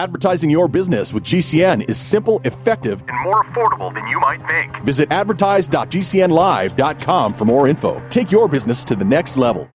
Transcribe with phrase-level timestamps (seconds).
[0.00, 4.74] Advertising your business with GCN is simple, effective, and more affordable than you might think.
[4.82, 8.02] Visit advertise.gcnlive.com for more info.
[8.08, 9.70] Take your business to the next level.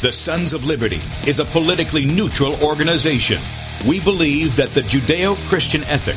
[0.00, 3.38] The Sons of Liberty is a politically neutral organization.
[3.86, 6.16] We believe that the Judeo Christian ethic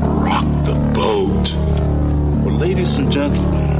[2.61, 3.71] ladies and gentlemen,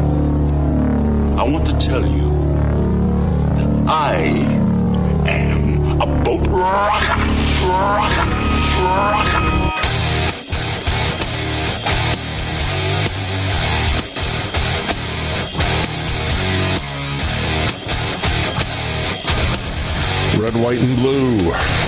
[1.37, 2.31] I want to tell you
[3.55, 4.15] that I
[5.27, 7.21] am a boat rocker.
[7.67, 8.25] rocker,
[8.81, 9.61] rocker.
[20.41, 21.80] Red, white, and blue.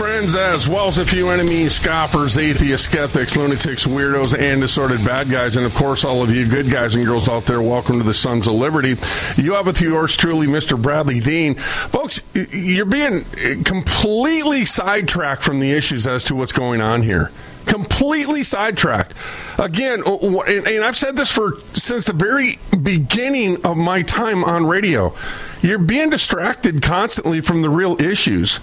[0.00, 5.28] Friends, as well as a few enemies, scoffers, atheists, skeptics, lunatics, weirdos, and assorted bad
[5.28, 5.58] guys.
[5.58, 8.14] And of course, all of you good guys and girls out there, welcome to the
[8.14, 8.96] Sons of Liberty.
[9.36, 10.80] You have with yours truly, Mr.
[10.80, 11.54] Bradlee Dean.
[11.54, 13.24] Folks, you're being
[13.64, 17.30] completely sidetracked from the issues as to what's going on here
[17.70, 19.14] completely sidetracked.
[19.58, 25.14] Again, and I've said this for since the very beginning of my time on radio.
[25.62, 28.60] You're being distracted constantly from the real issues.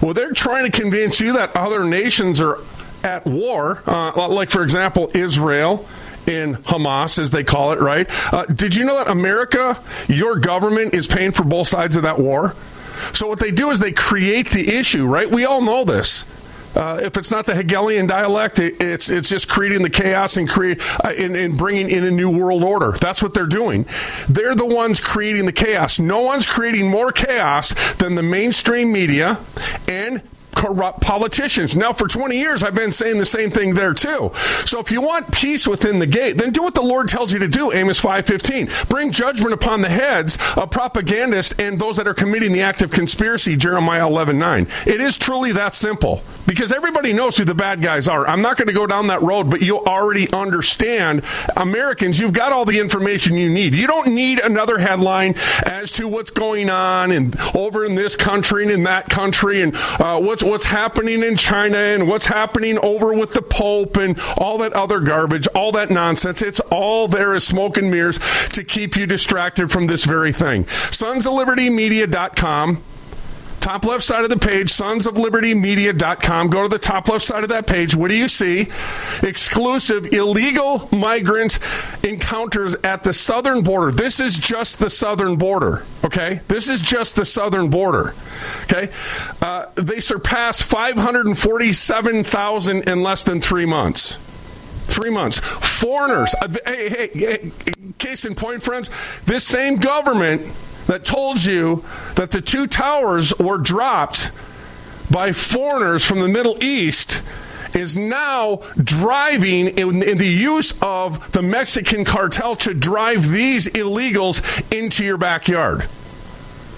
[0.00, 2.58] Well, they're trying to convince you that other nations are
[3.02, 5.88] at war, uh, like for example Israel
[6.26, 8.06] in Hamas, as they call it, right?
[8.32, 12.18] Uh, did you know that America, your government, is paying for both sides of that
[12.18, 12.54] war?
[13.12, 15.28] So what they do is they create the issue, right?
[15.28, 16.24] We all know this.
[16.74, 20.48] Uh, if it's not the Hegelian dialect, it, it's it's just creating the chaos and
[20.48, 22.92] create uh, and, and, bringing in a new world order.
[22.92, 23.86] That's what they're doing.
[24.28, 25.98] They're the ones creating the chaos.
[25.98, 29.38] No one's creating more chaos than the mainstream media
[29.86, 30.22] and
[30.54, 31.76] corrupt politicians.
[31.76, 34.30] Now, for 20 years, I've been saying the same thing there too.
[34.64, 37.38] So if you want peace within the gate, then do what the Lord tells you
[37.40, 38.88] to do, Amos 5.15.
[38.88, 42.90] Bring judgment upon the heads of propagandists and those that are committing the act of
[42.90, 44.86] conspiracy, Jeremiah 11.9.
[44.86, 48.26] It is truly that simple because everybody knows who the bad guys are.
[48.26, 51.24] I'm not going to go down that road, but you already understand.
[51.56, 53.74] Americans, you've got all the information you need.
[53.74, 58.62] You don't need another headline as to what's going on and over in this country
[58.64, 63.14] and in that country and uh, what's what's happening in China and what's happening over
[63.14, 66.42] with the Pope and all that other garbage, all that nonsense.
[66.42, 68.18] It's all there as smoke and mirrors
[68.50, 70.66] to keep you distracted from this very thing.
[70.90, 72.82] Sons of Liberty Media.com
[73.62, 76.50] top left side of the page, sonsoflibertymedia.com.
[76.50, 77.94] Go to the top left side of that page.
[77.94, 78.68] What do you see?
[79.22, 81.60] Exclusive illegal migrant
[82.02, 83.92] encounters at the southern border.
[83.92, 85.84] This is just the southern border.
[86.04, 86.40] Okay?
[86.48, 88.14] This is just the southern border.
[88.64, 88.90] Okay?
[89.40, 94.18] Uh, they surpassed 547,000 in less than three months.
[94.84, 95.38] Three months.
[95.38, 96.34] Foreigners.
[96.42, 97.52] Uh, hey, hey, hey,
[97.98, 98.90] case in point, friends,
[99.24, 100.42] this same government
[100.86, 101.84] that told you
[102.14, 104.30] that the two towers were dropped
[105.10, 107.22] by foreigners from the Middle East
[107.74, 114.42] is now driving in, in, the use of the Mexican cartel to drive these illegals
[114.76, 115.88] into your backyard.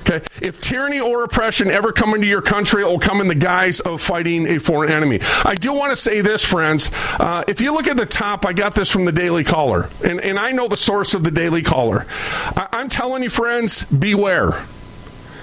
[0.07, 0.25] Okay.
[0.43, 3.81] If tyranny or oppression ever come into your country, it will come in the guise
[3.81, 5.21] of fighting a foreign enemy.
[5.45, 6.91] I do want to say this, friends.
[7.19, 10.21] Uh, if you look at the top, I got this from the Daily Caller, and,
[10.21, 12.07] and I know the source of the Daily Caller.
[12.55, 14.65] I, I'm telling you, friends, beware.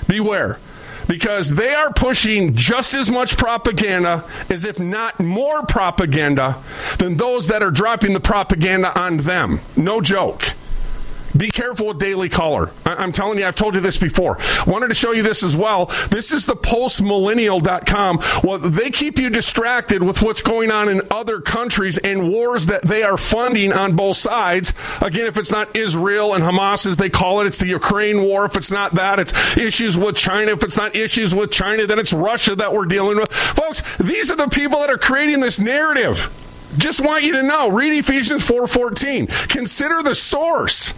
[0.07, 0.59] Beware
[1.07, 6.57] because they are pushing just as much propaganda as if not more propaganda
[6.99, 9.59] than those that are dropping the propaganda on them.
[9.75, 10.53] No joke.
[11.41, 12.69] Be careful with Daily Caller.
[12.85, 14.37] I- am telling you, I've told you this before.
[14.67, 15.87] Wanted to show you this as well.
[16.11, 18.19] This is the postmillennial.com.
[18.43, 22.83] Well, they keep you distracted with what's going on in other countries and wars that
[22.83, 24.75] they are funding on both sides.
[25.01, 28.45] Again, if it's not Israel and Hamas, as they call it, it's the Ukraine war.
[28.45, 30.51] If it's not that, it's issues with China.
[30.51, 33.33] If it's not issues with China, then it's Russia that we're dealing with.
[33.33, 36.31] Folks, these are the people that are creating this narrative.
[36.77, 37.71] Just want you to know.
[37.71, 39.25] Read Ephesians 4:14.
[39.49, 40.93] Consider the source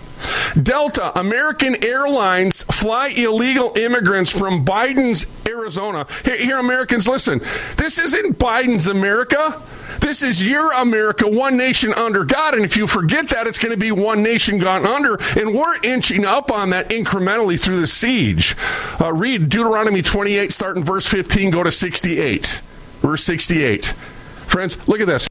[0.62, 6.08] Delta, American Airlines fly illegal immigrants from Biden's Arizona.
[6.24, 7.40] Here, here Americans, listen.
[7.78, 9.62] This isn't Biden's America.
[10.00, 12.56] This is your America, one nation under God.
[12.56, 15.18] And if you forget that, it's going to be one nation gone under.
[15.40, 18.56] And we're inching up on that incrementally through the siege.
[19.00, 22.62] Uh, read Deuteronomy 28, starting verse 15, go to 68.
[23.02, 23.86] Verse 68.
[23.86, 25.28] Friends, look at this.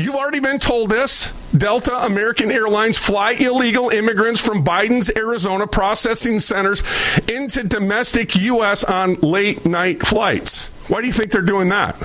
[0.00, 1.30] You've already been told this.
[1.54, 6.82] Delta American Airlines fly illegal immigrants from Biden's Arizona processing centers
[7.28, 8.82] into domestic U.S.
[8.82, 10.68] on late night flights.
[10.88, 11.96] Why do you think they're doing that?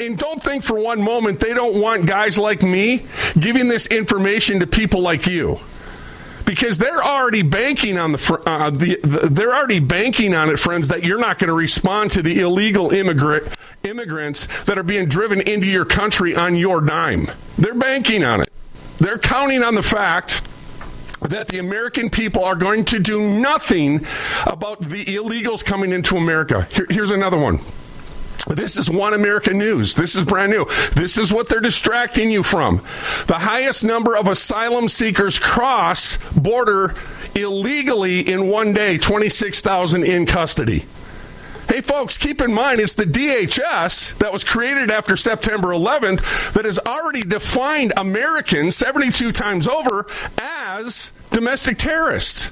[0.00, 3.06] And don't think for one moment they don't want guys like me
[3.38, 5.60] giving this information to people like you
[6.44, 10.88] because they're already banking on the, uh, the, the, they're already banking on it, friends,
[10.88, 13.48] that you're not going to respond to the illegal immigrant
[13.82, 17.30] immigrants that are being driven into your country on your dime.
[17.58, 18.52] They're banking on it.
[18.98, 20.42] They're counting on the fact
[21.22, 24.06] that the American people are going to do nothing
[24.46, 26.66] about the illegals coming into America.
[26.70, 27.60] Here, here's another one.
[28.46, 29.94] This is One American News.
[29.94, 30.66] This is brand new.
[30.94, 32.78] This is what they're distracting you from.
[33.26, 36.94] The highest number of asylum seekers cross border
[37.34, 40.84] illegally in one day, 26,000 in custody.
[41.68, 46.66] Hey, folks, keep in mind it's the DHS that was created after September 11th that
[46.66, 50.06] has already defined Americans 72 times over
[50.38, 52.50] as domestic terrorists.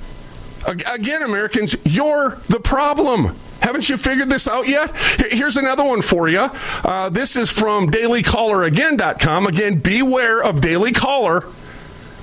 [0.66, 3.36] Again, Americans, you're the problem.
[3.60, 4.94] Haven't you figured this out yet?
[5.30, 6.50] Here's another one for you.
[6.84, 9.46] Uh, this is from dailycalleragain.com.
[9.46, 11.46] Again, beware of Daily Caller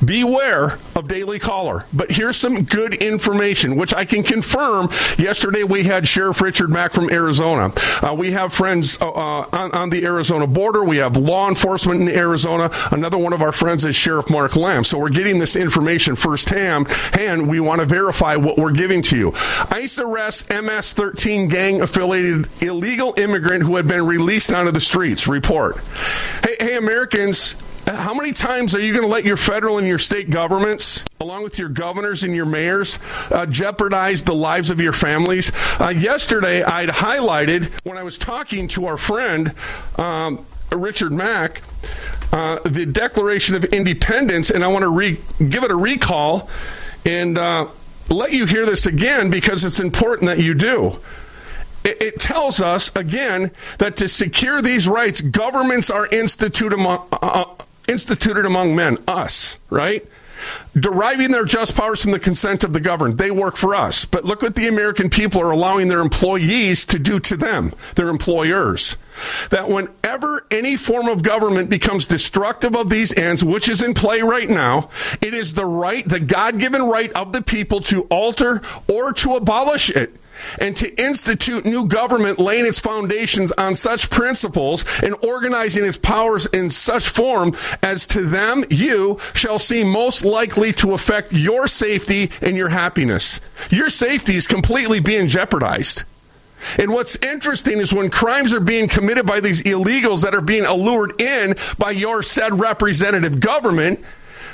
[0.04, 1.86] beware of Daily Caller.
[1.94, 4.90] But here's some good information, which I can confirm.
[5.18, 7.74] Yesterday we had Sheriff Richard Mack from Arizona.
[8.02, 10.84] Uh, we have friends uh, uh, on, on, the Arizona border.
[10.84, 12.70] We have law enforcement in Arizona.
[12.92, 14.84] Another one of our friends is Sheriff Mark Lamb.
[14.84, 16.88] So we're getting this information firsthand,
[17.18, 19.34] and we want to verify what we're giving to you.
[19.72, 25.28] ICE arrests MS-13 gang affiliated illegal immigrant who had been released onto the streets.
[25.28, 25.78] Report.
[26.44, 27.56] Hey, hey Americans
[27.96, 31.44] how many times are you going to let your federal and your state governments, along
[31.44, 33.00] with your governors and your mayors,
[33.32, 35.52] uh, jeopardize the lives of your families?
[35.80, 39.54] Uh, yesterday, I'd highlighted when I was talking to our friend
[39.98, 41.62] um, Richard Mack.
[42.32, 46.48] Uh, the Declaration of Independence, and I want to re- give it a recall
[47.04, 47.68] and uh,
[48.08, 51.00] let you hear this again because it's important that you do
[51.84, 57.64] it, tells us again that to secure these rights, governments are instituted among, uh, uh
[57.90, 60.06] instituted among men, us, right?
[60.74, 63.18] Deriving their just powers from the consent of the governed.
[63.18, 64.06] They work for us.
[64.06, 68.08] But look what the American people are allowing their employees to do to them, their
[68.08, 68.96] employers.
[69.50, 74.22] That whenever any form of government becomes destructive of these ends, which is in play
[74.22, 74.90] right now,
[75.20, 79.36] it is the right, the God given right of the people to alter or to
[79.36, 80.16] abolish it
[80.60, 86.46] and to institute new government laying its foundations on such principles and organizing its powers
[86.48, 92.32] in such form as to them you shall seem most likely to affect your safety
[92.42, 93.42] and your happiness.
[93.70, 96.04] Your safety is completely being jeopardized.
[96.78, 100.66] And what's interesting is when crimes are being committed by these illegals that are being
[100.66, 104.04] allured in by your said representative government,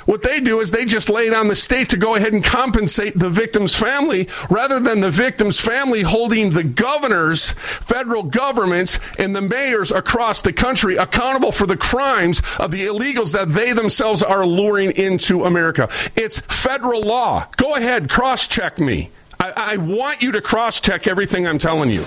[0.06, 2.42] what they do is they just lay it on the state to go ahead and
[2.42, 9.36] compensate the victim's family rather than the victim's family holding the governors, federal governments, and
[9.36, 14.22] the mayors across the country accountable for the crimes of the illegals that they themselves
[14.22, 15.88] are luring into America.
[16.14, 17.46] It's federal law.
[17.56, 19.10] Go ahead, cross check me.
[19.38, 22.04] I, I want you to cross check everything I'm telling you.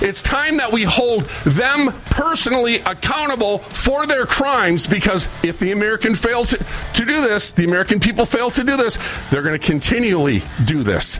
[0.00, 6.14] It's time that we hold them personally accountable for their crimes because if the American
[6.14, 8.98] fail to, to do this, the American people fail to do this,
[9.30, 11.18] they're going to continually do this.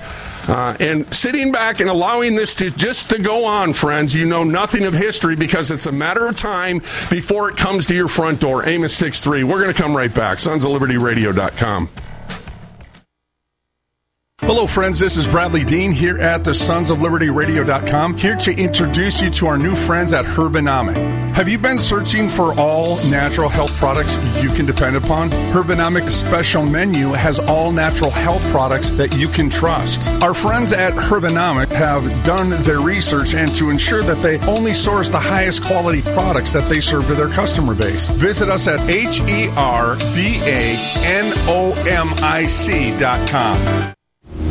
[0.49, 4.45] Uh, and sitting back and allowing this to just to go on, friends, you know
[4.45, 6.79] nothing of history because it's a matter of time
[7.11, 8.67] before it comes to your front door.
[8.67, 9.45] Amos 6 3.
[9.45, 10.41] We're going to come right back.
[10.41, 11.91] Sons of Liberty Radio.com.
[14.43, 14.99] Hello, friends.
[14.99, 19.29] This is Bradlee Dean here at the Sons of Liberty Radio.com, here to introduce you
[19.31, 20.95] to our new friends at Herbanomic.
[21.35, 25.29] Have you been searching for all natural health products you can depend upon?
[25.53, 30.09] Herbanomic's special menu has all natural health products that you can trust.
[30.23, 35.11] Our friends at Herbanomic have done their research and to ensure that they only source
[35.11, 38.09] the highest quality products that they serve to their customer base.
[38.09, 43.95] Visit us at H E R B A N O M I C.com.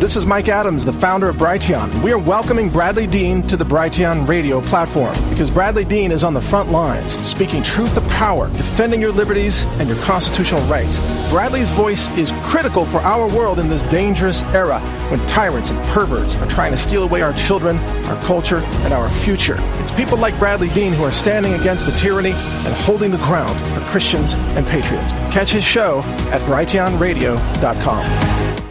[0.08, 2.02] This is Mike Adams, the founder of Brighteon.
[2.02, 6.34] We are welcoming Bradlee Dean to the Brighteon radio platform because Bradlee Dean is on
[6.34, 10.98] the front lines, speaking truth to power, defending your liberties and your constitutional rights.
[11.30, 16.38] Bradlee's voice is critical for our world in this dangerous era when tyrants and perverts
[16.38, 19.58] are trying to steal away our children, our culture, and our future.
[19.82, 23.60] It's people like Bradlee Dean who are standing against the tyranny and holding the ground
[23.76, 25.12] for Christians and patriots.
[25.34, 26.00] Catch his show
[26.32, 28.67] at brighteonradio.com.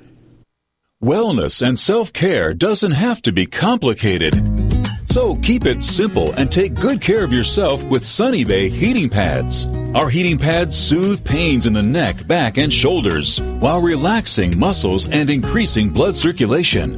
[1.06, 4.34] Wellness and self care doesn't have to be complicated.
[5.12, 9.68] So keep it simple and take good care of yourself with Sunny Bay heating pads.
[9.94, 15.30] Our heating pads soothe pains in the neck, back, and shoulders while relaxing muscles and
[15.30, 16.98] increasing blood circulation.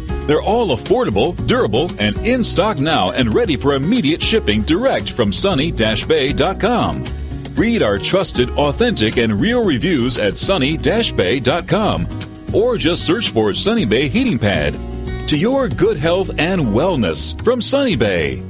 [0.31, 5.33] They're all affordable, durable, and in stock now and ready for immediate shipping direct from
[5.33, 7.03] sunny-bay.com.
[7.55, 12.07] Read our trusted, authentic, and real reviews at sunny-bay.com
[12.53, 14.79] or just search for Sunny Bay Heating Pad.
[15.27, 18.41] To your good health and wellness from Sunny Bay.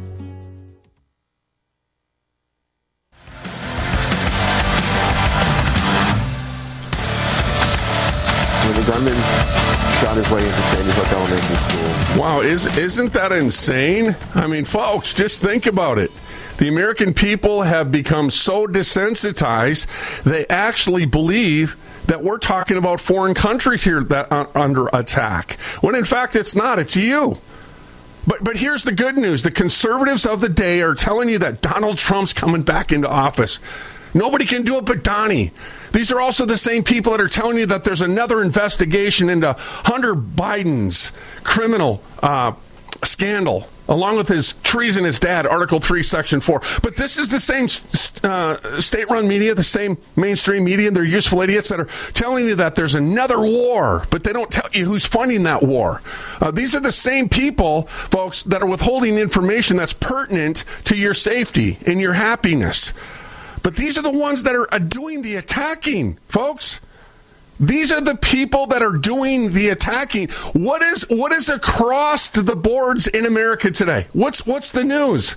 [10.21, 12.21] His way into Sandy Hook Elementary School.
[12.21, 14.15] Wow, is isn't that insane?
[14.35, 16.11] I mean, folks, just think about it.
[16.57, 19.87] The American people have become so desensitized,
[20.23, 21.75] they actually believe
[22.05, 25.53] that we're talking about foreign countries here that are under attack.
[25.81, 27.39] When in fact it's not, it's you.
[28.27, 29.41] But but here's the good news.
[29.41, 33.59] The conservatives of the day are telling you that Donald Trump's coming back into office.
[34.13, 35.51] Nobody can do it but Donnie.
[35.91, 39.55] These are also the same people that are telling you that there's another investigation into
[39.57, 41.11] Hunter Biden's
[41.43, 42.53] criminal uh,
[43.03, 46.61] scandal, along with his treason his dad, Article 3, Section 4.
[46.81, 47.67] But this is the same
[48.23, 52.45] uh, state run media, the same mainstream media, and they're useful idiots that are telling
[52.45, 56.01] you that there's another war, but they don't tell you who's funding that war.
[56.39, 61.13] Uh, these are the same people, folks, that are withholding information that's pertinent to your
[61.13, 62.93] safety and your happiness.
[63.63, 66.81] But these are the ones that are uh, doing the attacking, folks.
[67.61, 70.29] These are the people that are doing the attacking.
[70.53, 74.07] What is what is across the boards in America today?
[74.13, 75.35] What's what's the news?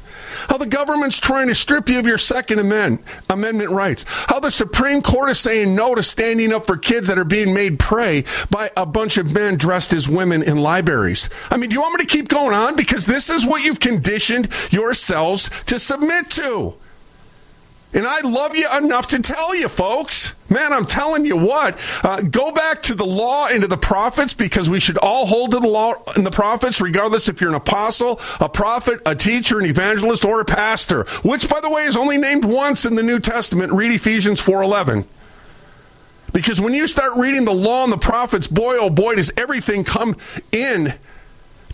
[0.48, 4.06] How the government's trying to strip you of your Second Amendment Amendment rights.
[4.08, 7.52] How the Supreme Court is saying no to standing up for kids that are being
[7.52, 11.28] made prey by a bunch of men dressed as women in libraries.
[11.50, 12.74] I mean, do you want me to keep going on?
[12.74, 16.74] Because this is what you've conditioned yourselves to submit to.
[17.94, 20.34] And I love you enough to tell you, folks.
[20.50, 21.78] Man, I'm telling you what.
[22.02, 25.52] Uh, go back to the law and to the prophets because we should all hold
[25.52, 29.60] to the law and the prophets, regardless if you're an apostle, a prophet, a teacher,
[29.60, 31.04] an evangelist, or a pastor.
[31.22, 33.72] Which, by the way, is only named once in the New Testament.
[33.72, 35.06] Read Ephesians 4:11.
[36.32, 39.84] Because when you start reading the law and the prophets, boy, oh boy, does everything
[39.84, 40.16] come
[40.50, 40.94] in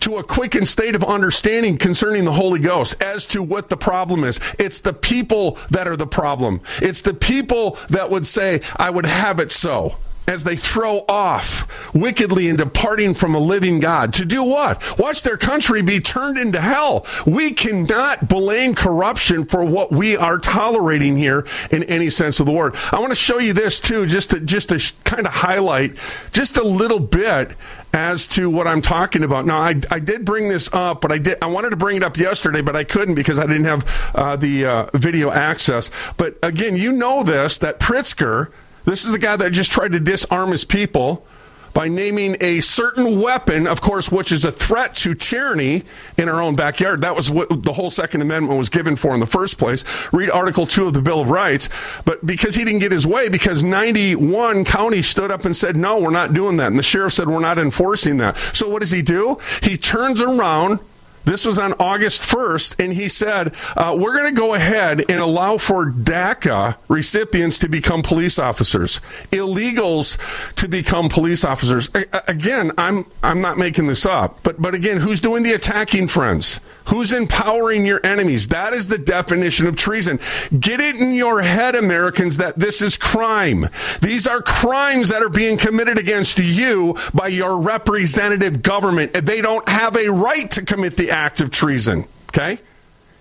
[0.01, 4.25] to a quickened state of understanding concerning the Holy Ghost as to what the problem
[4.25, 4.41] is.
[4.59, 6.61] It's the people that are the problem.
[6.81, 9.97] It's the people that would say, I would have it so.
[10.31, 14.15] as they throw off wickedly and departing from a living God.
[14.15, 14.99] To do what?
[14.99, 17.05] Watch their country be turned into hell.
[17.27, 22.53] We cannot blame corruption for what we are tolerating here in any sense of the
[22.53, 22.77] word.
[22.93, 25.97] I want to show you this too, just to, just to kind of highlight
[26.33, 27.57] just a little bit
[27.93, 29.47] as to what I'm talking about.
[29.47, 32.03] Now, I, I did bring this up, but I did I wanted to bring it
[32.03, 35.91] up yesterday, but I couldn't because I didn't have uh, the uh, video access.
[36.17, 38.51] But again, you know this that Pritzker,
[38.85, 41.27] this is the guy that just tried to disarm his people
[41.73, 45.85] by naming a certain weapon, of course, which is a threat to tyranny
[46.19, 47.01] in our own backyard.
[47.03, 49.85] That was what the whole Second Amendment was given for in the first place.
[50.13, 51.69] Read Article 2 of the Bill of Rights.
[52.05, 56.01] But because he didn't get his way, because 91 counties stood up and said, no,
[56.01, 56.69] we're not doing that.
[56.69, 58.37] And the sheriff said, we're not enforcing that.
[58.37, 59.39] So what does he do?
[59.63, 60.81] He turns around
[61.25, 65.21] this was on August 1st, and he said, uh, We're going to go ahead and
[65.21, 69.01] allow for DACA recipients to become police officers,
[69.31, 70.19] illegals
[70.57, 71.91] to become police officers.
[72.27, 76.61] Again, I'm, I'm not making this up, but, but again, who's doing the attacking, friends?
[76.87, 78.49] Who's empowering your enemies?
[78.49, 80.19] That is the definition of treason.
[80.59, 83.69] Get it in your head, Americans, that this is crime.
[84.01, 89.13] These are crimes that are being committed against you by your representative government.
[89.13, 92.05] They don't have a right to commit the act of treason.
[92.29, 92.59] Okay?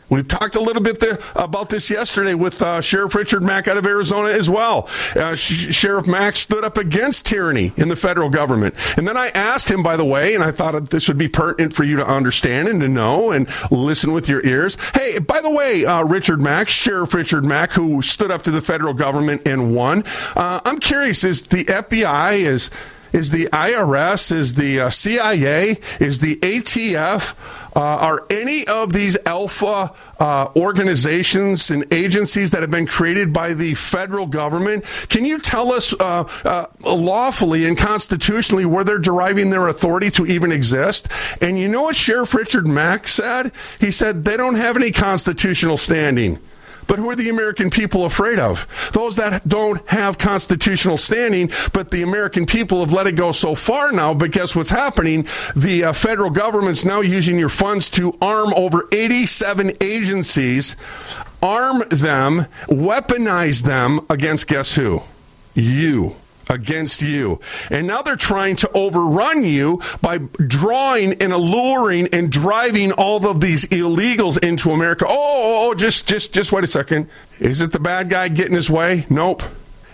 [0.10, 1.04] We talked a little bit
[1.36, 4.90] about this yesterday with uh, Sheriff Richard Mack out of Arizona as well.
[5.16, 8.76] Uh, Sh- Sheriff Mack stood up against tyranny in the federal government.
[8.98, 11.74] And then I asked him, by the way, and I thought this would be pertinent
[11.74, 14.78] for you to understand and to know and listen with your ears.
[14.96, 18.62] Hey, by the way, uh, Richard Mack, Sheriff Richard Mack, who stood up to the
[18.62, 20.04] federal government and won,
[20.36, 22.72] uh, I'm curious, is the FBI, is
[23.12, 27.34] is the IRS, is the uh, CIA, is the ATF,
[27.76, 33.54] uh, are any of these alpha uh, organizations and agencies that have been created by
[33.54, 34.84] the federal government?
[35.10, 40.26] Can you tell us uh, uh, lawfully and constitutionally where they're deriving their authority to
[40.26, 41.08] even exist?
[41.42, 43.52] And you know what Sheriff Richard Mack said?
[43.80, 46.40] He said they don't have any constitutional standing.
[46.90, 48.68] But who are the American people afraid of?
[48.94, 53.54] Those that don't have constitutional standing, but the American people have let it go so
[53.54, 54.16] far now.
[54.16, 55.28] But guess what's happening?
[55.56, 60.76] The uh, federal government's now using your funds to arm over 87 agencies,
[61.44, 65.04] arm them, weaponize them against guess who?
[65.54, 66.16] You
[66.50, 67.40] against you.
[67.70, 73.40] And now they're trying to overrun you by drawing and alluring and driving all of
[73.40, 75.06] these illegals into America.
[75.08, 77.08] Oh, oh, oh, oh, just just just wait a second.
[77.40, 79.06] Is it the bad guy getting his way?
[79.10, 79.44] Nope.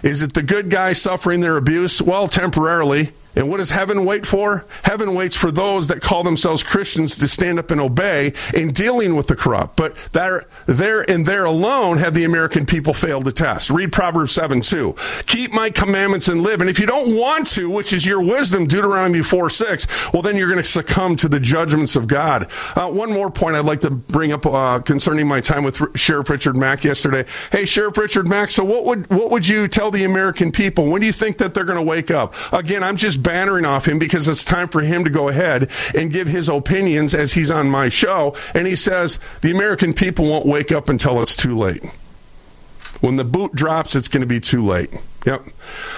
[0.02, 2.02] Is it the good guy suffering their abuse?
[2.02, 3.12] Well, temporarily.
[3.36, 4.66] And what does heaven wait for?
[4.84, 9.16] Heaven waits for those that call themselves Christians to stand up and obey in dealing
[9.16, 9.76] with the corrupt.
[9.76, 13.70] But there, there and there alone have the American people failed the test.
[13.70, 14.96] Read Proverbs 7 2.
[15.28, 16.62] Keep my commandments and live.
[16.62, 20.38] And if you don't want to, which is your wisdom, Deuteronomy 4 6, well, then
[20.38, 22.50] you're going to succumb to the judgments of God.
[22.76, 26.30] Uh, one more point I'd like to bring up uh, concerning my time with Sheriff
[26.30, 27.26] Richard Mack yesterday.
[27.52, 30.86] Hey, Sheriff Richard Mack, so what would, what would you tell the American people?
[30.86, 32.34] When do you think that they're going to wake up?
[32.54, 36.12] Again, I'm just bannering off him because it's time for him to go ahead and
[36.12, 38.36] give his opinions as he's on my show.
[38.54, 41.84] And he says the American people won't wake up until it's too late.
[43.02, 44.90] When the boot drops, it's going to be too late.
[45.26, 45.44] Yep.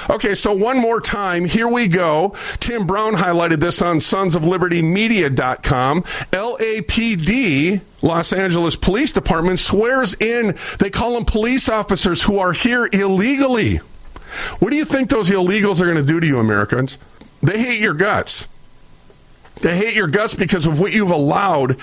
[0.10, 2.34] Okay, so one more time, here we go.
[2.60, 6.04] Tim Brown highlighted this on sons of liberty media.com.
[6.32, 12.90] LAPD, Los Angeles Police Department, swears in, they call them police officers who are here
[12.94, 13.78] illegally.
[14.60, 16.98] What do you think those illegals are going to do to you, Americans?
[17.42, 18.48] They hate your guts.
[19.62, 21.78] They hate your guts because of what you've allowed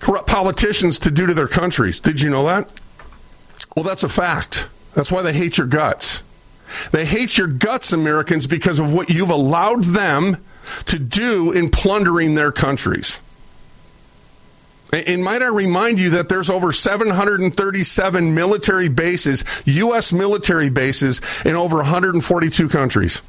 [0.00, 2.00] corrupt politicians to do to their countries.
[2.00, 2.68] Did you know that?
[3.76, 4.68] Well, that's a fact.
[4.94, 6.22] That's why they hate your guts.
[6.90, 10.44] They hate your guts, Americans, because of what you've allowed them
[10.86, 13.20] to do in plundering their countries.
[14.92, 20.12] And might I remind you that there's over 737 military bases, U.S.
[20.12, 23.22] military bases, in over 142 countries.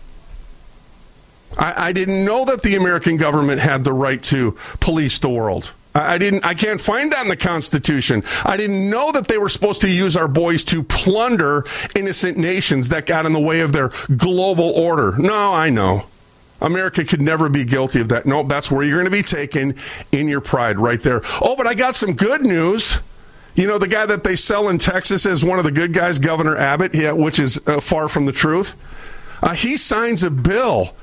[1.58, 5.74] I, I, didn't know that the American government had the right to police the world.
[5.96, 6.44] I, didn't.
[6.44, 8.24] I can't find that in the Constitution.
[8.44, 12.89] I didn't know that they were supposed to use our boys to plunder innocent nations
[12.89, 15.16] that got in the way of their global order.
[15.18, 16.06] No, I know.
[16.62, 18.26] America could never be guilty of that.
[18.26, 19.76] Nope, that's where you're going to be taken
[20.12, 21.22] in your pride right there.
[21.42, 23.04] Oh, but I got some good news.
[23.54, 26.18] You know, the guy that they sell in Texas as one of the good guys,
[26.18, 28.76] Governor Abbott, yeah, which is uh, far from the truth.
[29.44, 30.96] Uh, he signs a bill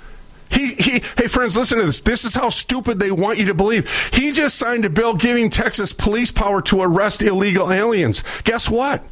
[0.50, 2.00] he, he, hey, friends, listen to this.
[2.00, 3.90] This is how stupid they want you to believe.
[4.12, 8.22] He just signed a bill giving Texas police power to arrest illegal aliens.
[8.44, 9.02] Guess what?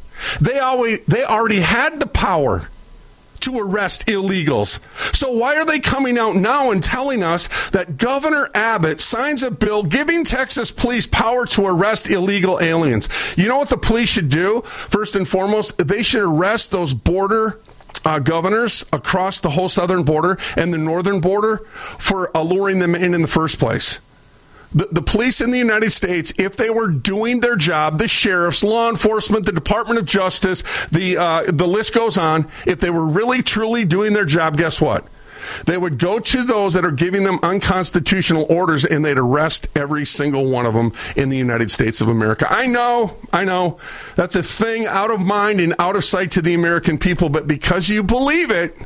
[0.41, 2.69] They always, they already had the power
[3.41, 4.79] to arrest illegals.
[5.15, 9.51] So why are they coming out now and telling us that Governor Abbott signs a
[9.51, 13.07] bill giving Texas police power to arrest illegal aliens?
[13.37, 14.61] You know what the police should do?
[14.61, 17.59] First and foremost, they should arrest those border
[18.05, 21.57] uh, governors across the whole southern border and the northern border
[21.97, 23.99] for alluring them in in the first place.
[24.73, 28.63] The, the, police in the United States, if they were doing their job, the sheriffs,
[28.63, 32.47] law enforcement, the Department of Justice, the uh, the list goes on.
[32.67, 35.05] If they were really truly doing their job, guess what?
[35.65, 40.05] They would go to those that are giving them unconstitutional orders and they'd arrest every
[40.05, 42.47] single one of them in the United States of America.
[42.49, 43.79] I know, I know,
[44.15, 47.47] that's a thing out of mind and out of sight to the American people, but
[47.47, 48.77] because you believe it,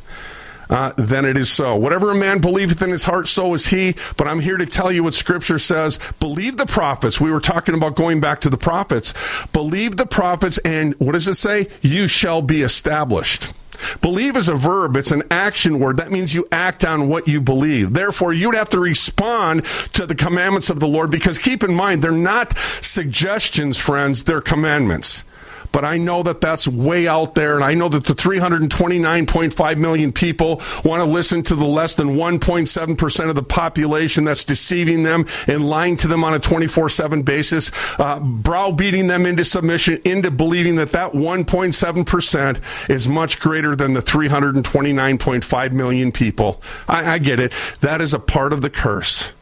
[0.70, 1.76] uh, then it is so.
[1.76, 3.94] Whatever a man believeth in his heart, so is he.
[4.16, 5.98] But I'm here to tell you what Scripture says.
[6.20, 7.20] Believe the prophets.
[7.20, 9.12] We were talking about going back to the prophets.
[9.52, 11.68] Believe the prophets, and what does it say?
[11.82, 13.52] You shall be established.
[14.00, 15.96] Believe is a verb, it's an action word.
[15.96, 17.92] That means you act on what you believe.
[17.92, 22.02] Therefore, you'd have to respond to the commandments of the Lord because keep in mind,
[22.02, 25.24] they're not suggestions, friends, they're commandments
[25.74, 27.56] but I know that that's way out there.
[27.56, 32.10] And I know that the 329.5 million people want to listen to the less than
[32.10, 37.22] 1.7% of the population that's deceiving them and lying to them on a 24 7
[37.22, 43.94] basis, uh, browbeating them into submission, into believing that that 1.7% is much greater than
[43.94, 46.62] the 329.5 million people.
[46.86, 47.52] I, I get it.
[47.80, 49.32] That is a part of the curse.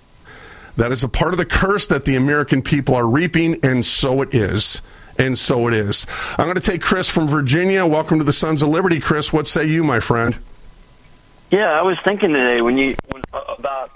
[0.78, 4.22] That is a part of the curse that the American people are reaping, and so
[4.22, 4.80] it is
[5.26, 6.06] and so it is.
[6.38, 7.86] I'm going to take Chris from Virginia.
[7.86, 9.32] Welcome to the Sons of Liberty, Chris.
[9.32, 10.38] What say you, my friend?
[11.50, 13.90] Yeah, I was thinking today when you when, uh, about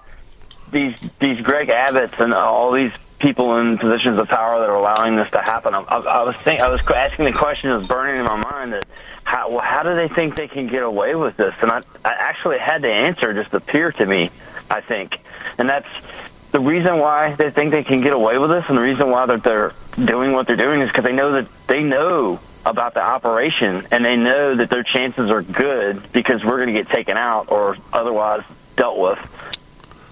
[0.70, 5.16] these these Greg Abbotts and all these people in positions of power that are allowing
[5.16, 5.74] this to happen.
[5.74, 8.36] I, I, I was think I was asking the question that was burning in my
[8.36, 8.84] mind that
[9.24, 11.54] how well, how do they think they can get away with this?
[11.62, 14.30] And I, I actually had the answer just appear to me.
[14.68, 15.20] I think,
[15.58, 15.86] and that's
[16.56, 19.26] the reason why they think they can get away with this and the reason why
[19.26, 23.00] they're, they're doing what they're doing is because they know that they know about the
[23.00, 27.18] operation and they know that their chances are good because we're going to get taken
[27.18, 28.42] out or otherwise
[28.74, 29.18] dealt with.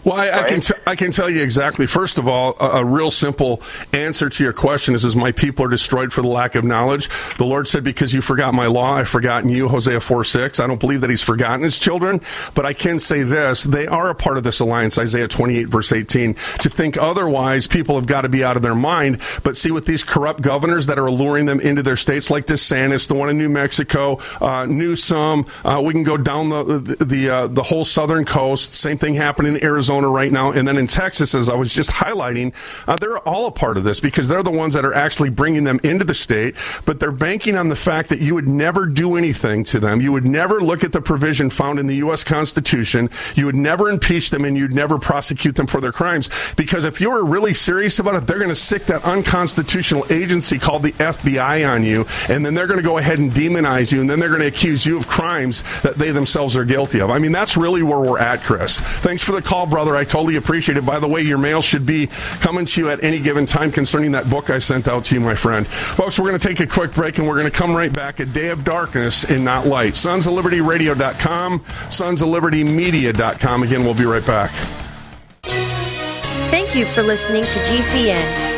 [0.05, 0.45] Well, I, right?
[0.45, 1.87] I can t- I can tell you exactly.
[1.87, 3.63] First of all, a, a, real simple
[3.93, 7.09] answer to your question is: is my people are destroyed for the lack of knowledge.
[7.39, 10.61] The Lord said, "Because you forgot my law, I've forgotten you." Hosea four six.
[10.61, 12.21] I don't believe that He's forgotten His children,
[12.55, 14.99] but I can say this: they are a part of this alliance.
[14.99, 16.35] Isaiah twenty eight verse eighteen.
[16.61, 19.21] To think otherwise, people have got to be out of their mind.
[19.43, 23.09] But see, with these corrupt governors that are alluring them into their states, like DeSantis,
[23.09, 27.31] the one in New Mexico, uh, Newsom, uh, we can go down the the the,
[27.31, 28.75] uh, the whole southern coast.
[28.75, 29.94] Same thing happened in Arizona.
[29.95, 32.55] Arizona right now, and then in Texas, as I was just highlighting,
[32.87, 35.65] uh, they're all a part of this because they're the ones that are actually bringing
[35.65, 39.17] them into the state, but they're banking on the fact that you would never do
[39.17, 40.01] anything to them.
[40.01, 42.25] You would never look at the provision found in the U.S.
[42.25, 43.09] Constitution.
[43.35, 46.29] You would never impeach them, and you'd never prosecute them for their crimes.
[46.57, 50.59] Because if you were really serious about it, they're going to stick that unconstitutional agency
[50.59, 54.01] called the FBI on you, and then they're going to go ahead and demonize you,
[54.01, 57.11] and then they're going to accuse you of crimes that they themselves are guilty of.
[57.11, 58.81] I mean, that's really where we're at, Chris.
[58.81, 60.87] Thanks for the call, brother I totally appreciate it.
[60.87, 62.09] By the way, your mail should be
[62.41, 65.21] coming to you at any given time concerning that book I sent out to you,
[65.21, 65.67] my friend.
[65.67, 68.21] Folks, we're going to take a quick break and we're going to come right back.
[68.21, 69.97] A day of darkness and not light.
[69.97, 73.63] Sons of Liberty Radio.com, Sons of Liberty Media.com.
[73.63, 74.51] Again, we'll be right back.
[76.51, 78.55] Thank you for listening to GCN.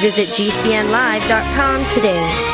[0.00, 2.53] Visit GCNlive.com today.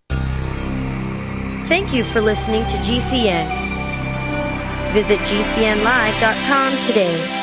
[1.71, 3.47] Thank you for listening to GCN.
[4.91, 7.37] Visit GCNlive.com today.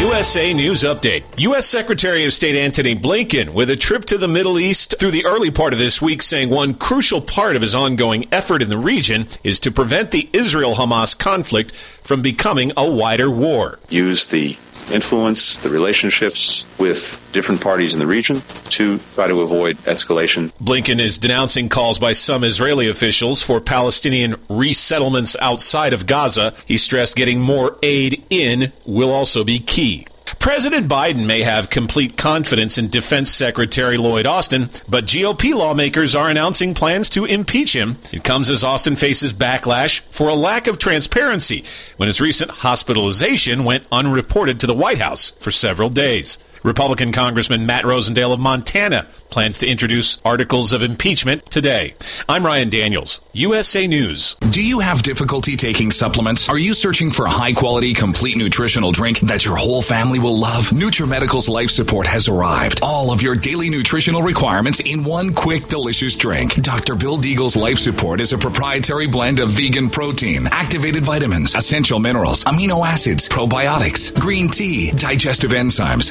[0.00, 1.22] USA News Update.
[1.36, 1.68] U.S.
[1.68, 5.52] Secretary of State Antony Blinken, with a trip to the Middle East through the early
[5.52, 9.28] part of this week, saying one crucial part of his ongoing effort in the region
[9.44, 13.78] is to prevent the Israel Hamas conflict from becoming a wider war.
[13.90, 14.58] Use the
[14.90, 20.52] influence, the relationships with different parties in the region to try to avoid escalation.
[20.62, 26.54] Blinken is denouncing calls by some Israeli officials for Palestinian resettlements outside of Gaza.
[26.66, 30.06] He stressed getting more aid in will also be key.
[30.38, 36.30] President Biden may have complete confidence in Defense Secretary Lloyd Austin, but GOP lawmakers are
[36.30, 37.96] announcing plans to impeach him.
[38.12, 41.64] It comes as Austin faces backlash for a lack of transparency
[41.96, 46.38] when his recent hospitalization went unreported to the White House for several days.
[46.62, 51.94] Republican Congressman Matt Rosendale of Montana plans to introduce articles of impeachment today.
[52.28, 54.34] I'm Ryan Daniels, USA News.
[54.50, 56.48] Do you have difficulty taking supplements?
[56.48, 60.36] Are you searching for a high quality, complete nutritional drink that your whole family will
[60.36, 60.70] love?
[60.70, 62.80] NutriMedical's Life Support has arrived.
[62.82, 66.54] All of your daily nutritional requirements in one quick, delicious drink.
[66.56, 66.94] Dr.
[66.94, 72.44] Bill Deagle's Life Support is a proprietary blend of vegan protein, activated vitamins, essential minerals,
[72.44, 76.10] amino acids, probiotics, green tea, digestive enzymes,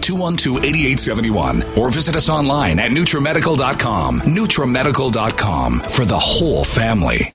[0.00, 4.20] 212 8871 or visit us online at NutriMedical.com.
[4.20, 7.32] NutriMedical.com for the whole family.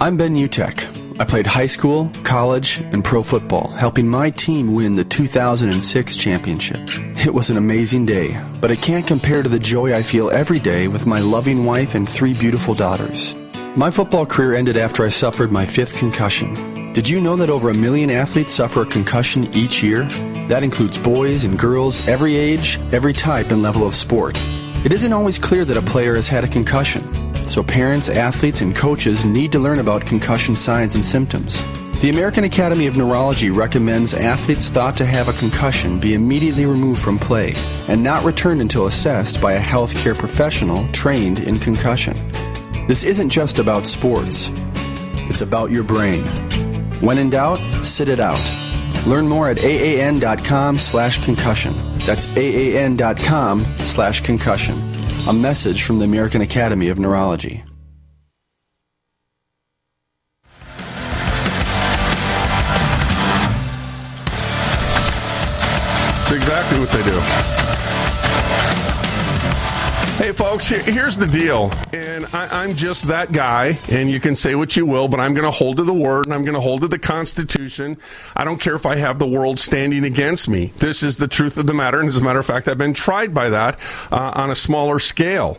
[0.00, 1.20] I'm Ben Utecht.
[1.20, 6.80] I played high school, college, and pro football, helping my team win the 2006 championship.
[7.26, 10.58] It was an amazing day, but it can't compare to the joy I feel every
[10.58, 13.38] day with my loving wife and three beautiful daughters.
[13.76, 16.79] My football career ended after I suffered my fifth concussion.
[17.00, 20.04] Did you know that over a million athletes suffer a concussion each year?
[20.48, 24.38] That includes boys and girls, every age, every type and level of sport.
[24.84, 27.02] It isn't always clear that a player has had a concussion,
[27.46, 31.64] so parents, athletes, and coaches need to learn about concussion signs and symptoms.
[32.00, 37.00] The American Academy of Neurology recommends athletes thought to have a concussion be immediately removed
[37.00, 37.54] from play
[37.88, 42.12] and not returned until assessed by a healthcare professional trained in concussion.
[42.88, 44.50] This isn't just about sports,
[45.30, 46.69] it's about your brain.
[47.00, 48.40] When in doubt, sit it out.
[49.06, 51.74] Learn more at aan.com slash concussion.
[51.98, 54.78] That's aan.com slash concussion.
[55.26, 57.64] A message from the American Academy of Neurology.
[66.30, 67.59] That's exactly what they do.
[70.30, 71.72] Hey, folks, here's the deal.
[71.92, 75.34] And I, am just that guy, and you can say what you will, but I'm
[75.34, 77.98] going to hold to the word and I'm going to hold to the Constitution.
[78.36, 80.66] I don't care if I have the world standing against me.
[80.78, 81.98] This is the truth of the matter.
[81.98, 83.80] And as a matter of fact, I've been tried by that
[84.12, 85.58] uh, on a smaller scale.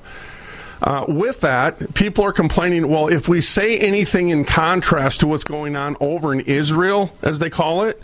[0.81, 5.43] Uh, with that, people are complaining, well, if we say anything in contrast to what's
[5.43, 8.01] going on over in Israel, as they call it,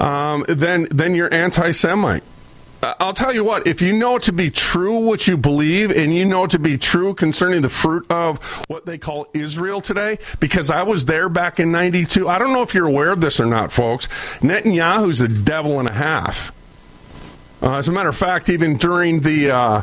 [0.00, 2.24] um, then, then you're anti Semite.
[2.80, 6.14] Uh, I'll tell you what, if you know to be true what you believe and
[6.14, 10.70] you know to be true concerning the fruit of what they call Israel today, because
[10.70, 12.28] I was there back in 92.
[12.28, 14.06] I don't know if you're aware of this or not, folks.
[14.40, 16.52] Netanyahu's a devil and a half.
[17.60, 19.50] Uh, as a matter of fact, even during the.
[19.50, 19.82] Uh,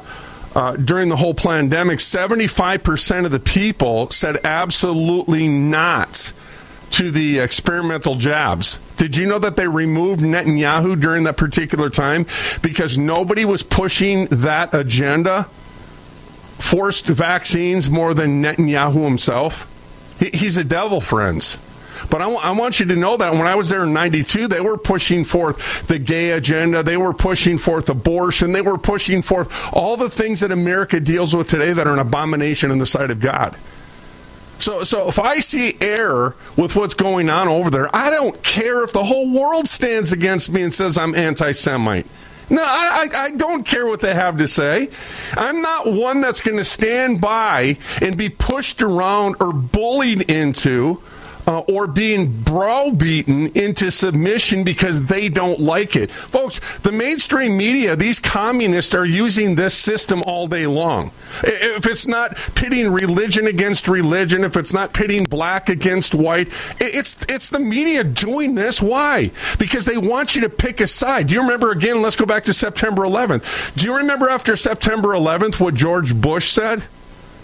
[0.55, 6.31] uh, during the whole pandemic, 75% of the people said absolutely not
[6.95, 8.79] to the experimental jabs.
[8.95, 12.25] Did you know that they removed Netanyahu during that particular time
[12.61, 15.43] because nobody was pushing that agenda?
[16.57, 19.69] Forced vaccines more than Netanyahu himself.
[20.19, 21.59] He, he's a devil, friends.
[22.09, 24.47] But I, w- I want you to know that when I was there in 92,
[24.47, 26.81] they were pushing forth the gay agenda.
[26.81, 28.53] They were pushing forth abortion.
[28.53, 31.99] They were pushing forth all the things that America deals with today that are an
[31.99, 33.57] abomination in the sight of God.
[34.59, 38.83] So, so if I see error with what's going on over there, I don't care
[38.83, 42.07] if the whole world stands against me and says I'm anti Semite.
[42.49, 44.89] No, I, I, I, don't care what they have to say.
[45.33, 51.01] I'm not one that's going to stand by and be pushed around or bullied into
[51.47, 56.11] uh, or being browbeaten into submission because they don't like it.
[56.11, 61.11] Folks, the mainstream media, these communists are using this system all day long.
[61.43, 67.21] If it's not pitting religion against religion, if it's not pitting black against white, it's
[67.29, 68.81] it's the media doing this.
[68.81, 69.31] Why?
[69.59, 71.27] Because they want you to pick a side.
[71.27, 72.01] Do you remember again?
[72.01, 73.75] Let's go back to September 11th.
[73.75, 76.85] Do you remember after September 11th what George Bush said?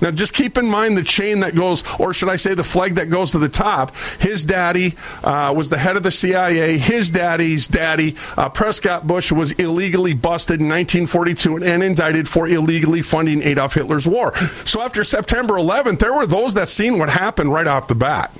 [0.02, 2.96] Now, just keep in mind the chain that goes, or should I say the flag
[2.96, 3.96] that goes to the top.
[4.20, 6.78] His daddy uh, was the head of the CIA.
[6.78, 13.02] His daddy's daddy, uh, Prescott Bush, was illegally busted in 1942 and indicted for illegally
[13.02, 14.36] funding Adolf Hitler's war.
[14.66, 18.32] So after September 11th, there were those that seen what happened right off the bat,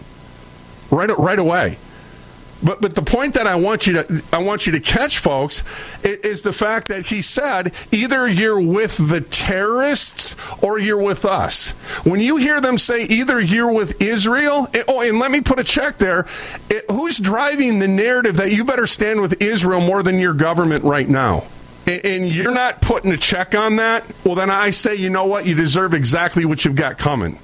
[0.90, 1.78] right, right away.
[2.64, 5.64] But but the point that I want you to I want you to catch, folks,
[6.04, 11.26] is, is, the fact that he said either you're with the terrorists or you're with
[11.26, 11.72] us.
[12.04, 15.60] When you hear them say either you're with Israel, eh, oh, and let me put
[15.60, 16.28] a check there.
[16.70, 20.84] It, who's driving the narrative that you better stand with Israel more than your government
[20.84, 21.46] right now?
[21.88, 25.46] and you're not putting a check on that, well, then I say, you know what?
[25.46, 27.40] You deserve exactly what you've got coming.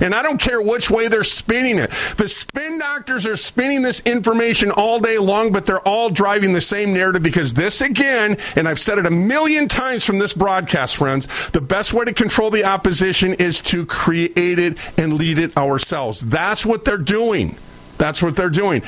[0.00, 1.90] And I don't care which way they're spinning it.
[2.16, 6.60] The spin doctors are spinning this information all day long, but they're all driving the
[6.60, 10.96] same narrative because this, again, and I've said it a million times from this broadcast,
[10.96, 15.56] friends, the best way to control the opposition is to create it and lead it
[15.56, 16.20] ourselves.
[16.20, 17.56] That's what they're doing.
[17.98, 18.82] That's what they're doing.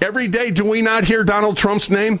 [0.00, 2.20] Every day, do we not hear Donald Trump's name?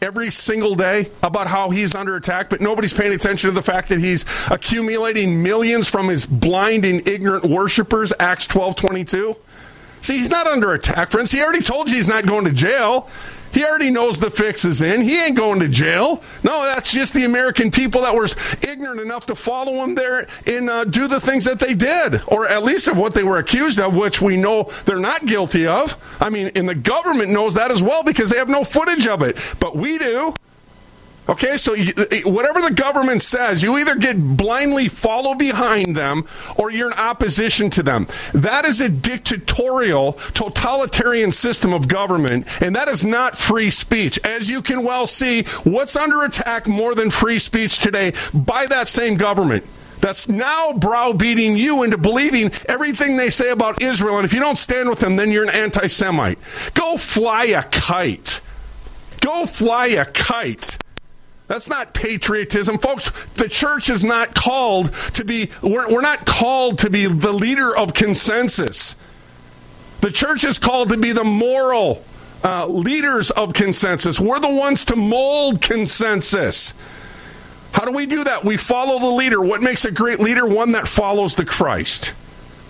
[0.00, 3.88] Every single day about how he's under attack, but nobody's paying attention to the fact
[3.88, 9.36] that he's accumulating millions from his blind and ignorant worshippers, Acts 12 22.
[10.00, 11.32] See, he's not under attack, friends.
[11.32, 13.08] He already told you he's not going to jail.
[13.58, 15.00] He already knows the fix is in.
[15.00, 16.22] He ain't going to jail.
[16.44, 18.28] No, that's just the American people that were
[18.62, 22.46] ignorant enough to follow him there and uh, do the things that they did, or
[22.46, 25.96] at least of what they were accused of, which we know they're not guilty of.
[26.20, 29.22] I mean, and the government knows that as well because they have no footage of
[29.22, 30.34] it, but we do.
[31.28, 35.94] Okay, so you, uh, uh, whatever the government says, you either get blindly follow behind
[35.94, 38.08] them or you're in opposition to them.
[38.32, 44.18] That is a dictatorial, totalitarian system of government, and that is not free speech.
[44.24, 48.88] As you can well see, what's under attack more than free speech today by that
[48.88, 49.66] same government?
[50.00, 54.16] That's now browbeating you into believing everything they say about Israel.
[54.16, 56.38] And if you don't stand with them, then you're an anti Semite.
[56.72, 58.40] Go fly a kite.
[59.20, 60.78] Go fly a kite.
[61.48, 62.78] That's not patriotism.
[62.78, 67.32] Folks, the church is not called to be, we're, we're not called to be the
[67.32, 68.94] leader of consensus.
[70.02, 72.04] The church is called to be the moral
[72.44, 74.20] uh, leaders of consensus.
[74.20, 76.74] We're the ones to mold consensus.
[77.72, 78.44] How do we do that?
[78.44, 79.40] We follow the leader.
[79.40, 80.46] What makes a great leader?
[80.46, 82.14] One that follows the Christ.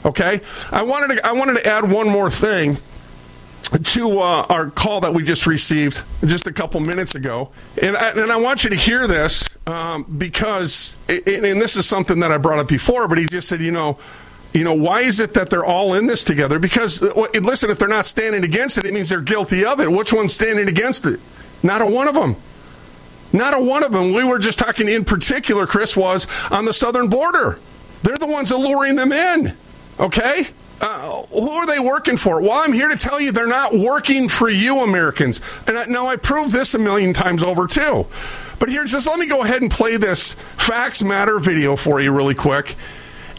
[0.05, 0.41] Okay?
[0.71, 2.79] I wanted to, I wanted to add one more thing
[3.71, 7.51] to uh, our call that we just received just a couple minutes ago.
[7.81, 11.87] And I, and I want you to hear this um, because, and, and this is
[11.87, 13.99] something that I brought up before, but he just said, you know,
[14.55, 16.59] you know, why is it that they're all in this together?
[16.59, 19.93] Because, uh, listen, if they're not standing against it, it means they're guilty of it.
[19.93, 21.21] Which one's standing against it?
[21.63, 22.37] Not a one of them.
[23.33, 24.15] Not a one of them.
[24.15, 27.59] We were just talking in particular, Chris, was on the southern border.
[28.03, 29.55] They're the ones alluring them in.
[30.01, 30.47] Okay?
[30.81, 32.41] Uh, who are they working for?
[32.41, 35.41] Well, I'm here to tell you they're not working for you, Americans.
[35.67, 38.07] And I, now I proved this a million times over too.
[38.59, 42.13] But here, just let me go ahead and play this Facts Matter video for you
[42.13, 42.77] really quick.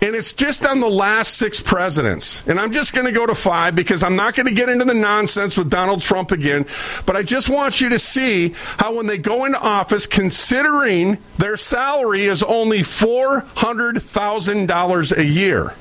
[0.01, 2.47] And it's just on the last six presidents.
[2.47, 4.85] And I'm just going to go to five because I'm not going to get into
[4.85, 6.65] the nonsense with Donald Trump again.
[7.05, 11.57] But I just want you to see how when they go into office, considering their
[11.57, 15.73] salary is only $400,000 a year.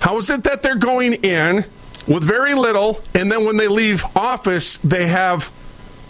[0.00, 1.64] How is it that they're going in
[2.06, 5.52] with very little, and then when they leave office, they have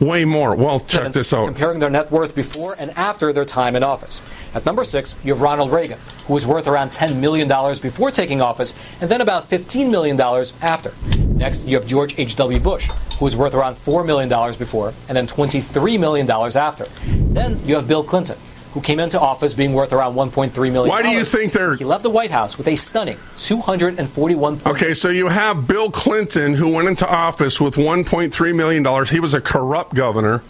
[0.00, 0.54] way more?
[0.54, 1.46] Well, check this out.
[1.46, 4.20] Comparing their net worth before and after their time in office.
[4.54, 7.48] At number six, you have Ronald Reagan, who was worth around $10 million
[7.80, 10.20] before taking office, and then about $15 million
[10.62, 10.92] after.
[11.18, 12.60] Next, you have George H.W.
[12.60, 16.84] Bush, who was worth around $4 million before, and then $23 million after.
[17.06, 18.36] Then you have Bill Clinton,
[18.74, 20.88] who came into office being worth around 1.3 million.
[20.88, 21.74] Why do you think they're?
[21.74, 24.60] He left the White House with a stunning 241.
[24.66, 29.10] Okay, so you have Bill Clinton who went into office with 1.3 million dollars.
[29.10, 30.42] He was a corrupt governor.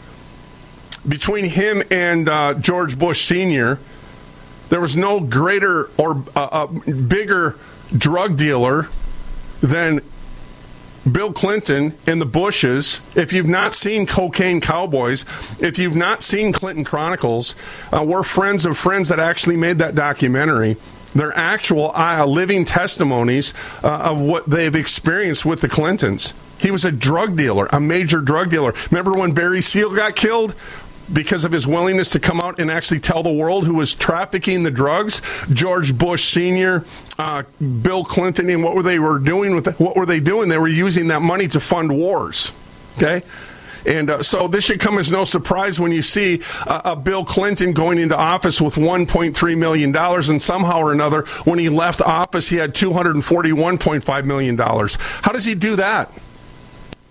[1.07, 3.79] Between him and uh, George Bush Senior,
[4.69, 7.57] there was no greater or uh, uh, bigger
[7.97, 8.89] drug dealer
[9.61, 10.01] than
[11.11, 15.25] Bill Clinton and the Bushes, if you've not seen Cocaine Cowboys,
[15.61, 17.55] if you've not seen Clinton Chronicles,
[17.93, 20.77] uh, we're friends of friends that actually made that documentary.
[21.15, 26.35] They're actual uh, living testimonies uh, of what they've experienced with the Clintons.
[26.59, 28.75] He was a drug dealer, a major drug dealer.
[28.91, 30.55] Remember when Barry Seal got killed?
[31.13, 34.63] Because of his willingness to come out and actually tell the world who was trafficking
[34.63, 36.85] the drugs, George Bush Senior,
[37.19, 37.45] uh,
[37.83, 40.49] Bill Clinton, and what were they were doing with the, what were they doing?
[40.49, 42.53] They were using that money to fund wars.
[42.97, 43.23] Okay,
[43.87, 47.25] and uh, so this should come as no surprise when you see uh, a Bill
[47.25, 52.49] Clinton going into office with $1.3 million, and somehow or another, when he left office,
[52.49, 54.59] he had $241.5 million.
[54.59, 56.13] How does he do that?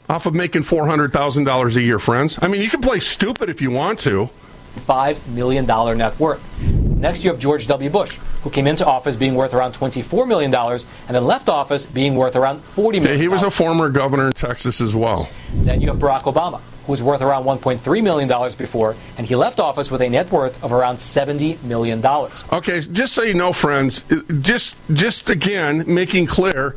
[0.09, 2.39] Off of making $400,000 a year, friends.
[2.41, 4.29] I mean, you can play stupid if you want to.
[4.77, 6.61] $5 million net worth.
[6.61, 7.89] Next, you have George W.
[7.89, 12.15] Bush, who came into office being worth around $24 million and then left office being
[12.15, 13.03] worth around $40 million.
[13.03, 15.29] Okay, he was a former governor in Texas as well.
[15.51, 19.59] Then you have Barack Obama, who was worth around $1.3 million before, and he left
[19.59, 22.05] office with a net worth of around $70 million.
[22.05, 24.05] Okay, just so you know, friends,
[24.41, 26.75] just just again making clear,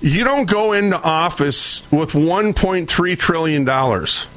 [0.00, 4.28] you don't go into office with 1.3 trillion dollars.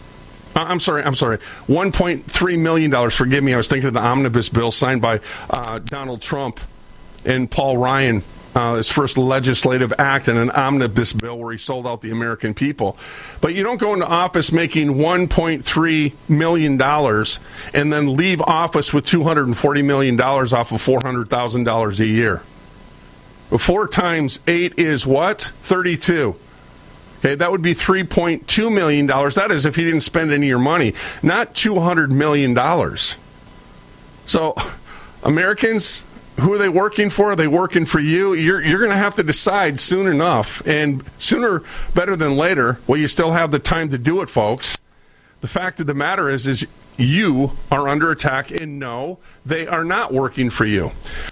[0.56, 1.38] I'm sorry, I'm sorry,
[1.68, 3.16] 1.3 million dollars.
[3.16, 6.60] Forgive me, I was thinking of the omnibus bill signed by uh, Donald Trump
[7.26, 8.24] and Paul Ryan.
[8.56, 12.56] Uh, his first legislative act in an omnibus bill where he sold out the American
[12.56, 12.98] people.
[13.42, 19.86] But you don't go into office making $1.3 million and then leave office with $240
[19.86, 22.42] million off of $400,000 a year.
[23.58, 25.52] Four times eight is what?
[25.64, 26.36] 32.
[27.20, 29.08] Okay, that would be $3.2 million.
[29.08, 32.56] That is if you didn't spend any of your money, not $200 million.
[34.26, 34.56] So,
[35.24, 36.06] Americans,
[36.40, 37.32] who are they working for?
[37.32, 38.34] Are they working for you?
[38.34, 40.66] You're, you're going to have to decide soon enough.
[40.66, 42.80] And sooner better than later.
[42.88, 44.79] Well, you still have the time to do it, folks.
[45.42, 46.68] The fact of the matter is, is
[47.00, 50.92] you are under attack, and no, they are not working for you.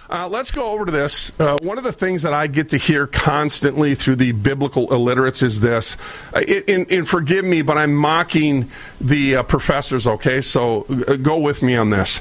[0.09, 1.37] Uh, let's go over to this.
[1.39, 5.43] Uh, one of the things that I get to hear constantly through the biblical illiterates
[5.43, 5.97] is this.
[6.33, 8.69] Uh, and, and, forgive me, but I'm mocking
[9.01, 10.41] the uh, professors, okay?
[10.41, 12.19] So uh, go with me on this.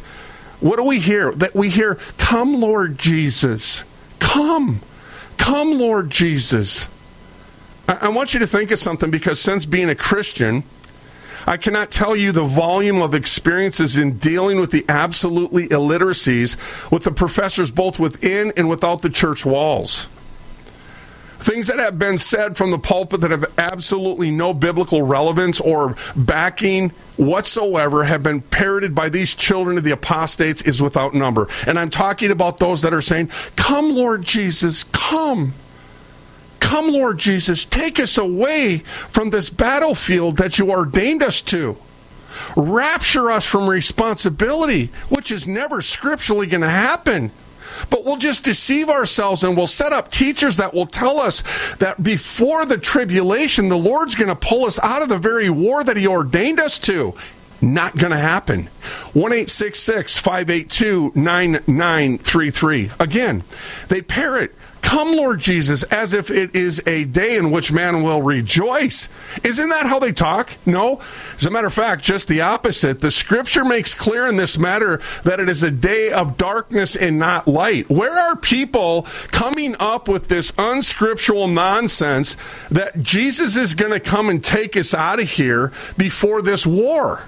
[0.59, 1.31] What do we hear?
[1.33, 3.85] That we hear, Come, Lord Jesus.
[4.19, 4.81] Come.
[5.39, 6.89] Come, Lord Jesus.
[7.89, 10.65] I, I want you to think of something because since being a Christian,
[11.47, 16.57] I cannot tell you the volume of experiences in dealing with the absolutely illiteracies
[16.91, 20.09] with the professors both within and without the church walls.
[21.39, 25.95] Things that have been said from the pulpit that have absolutely no biblical relevance or
[26.17, 31.47] backing whatsoever have been parroted by these children of the apostates is without number.
[31.67, 35.55] And I'm talking about those that are saying, Come, Lord Jesus, come.
[36.67, 41.77] Come, Lord Jesus, take us away from this battlefield that you ordained us to.
[42.57, 47.31] Rapture us from responsibility, which is never scripturally going to happen.
[47.89, 51.45] But we'll just deceive ourselves and we'll set up teachers that will tell us
[51.77, 55.85] that before the tribulation, the Lord's going to pull us out of the very war
[55.85, 57.15] that He ordained us to.
[57.63, 58.65] Not going to happen.
[59.13, 62.91] 1 582 9933.
[62.99, 63.45] Again,
[63.87, 64.53] they parrot
[64.87, 69.09] Come, Lord Jesus, as if it is a day in which man will rejoice.
[69.43, 70.53] Isn't that how they talk?
[70.65, 71.01] No.
[71.35, 73.01] As a matter of fact, just the opposite.
[73.01, 77.19] The scripture makes clear in this matter that it is a day of darkness and
[77.19, 77.91] not light.
[77.91, 82.37] Where are people coming up with this unscriptural nonsense
[82.71, 87.25] that Jesus is going to come and take us out of here before this war?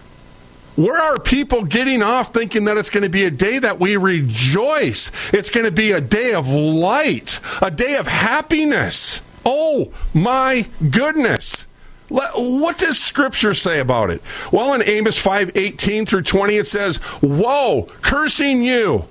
[0.78, 3.96] Where are people getting off thinking that it's going to be a day that we
[3.96, 5.10] rejoice?
[5.32, 9.20] It's going to be a day of light, a day of happiness.
[9.44, 11.66] Oh my goodness.
[12.08, 14.22] What does scripture say about it?
[14.52, 19.06] Well, in Amos 5 18 through 20, it says, Woe, cursing you.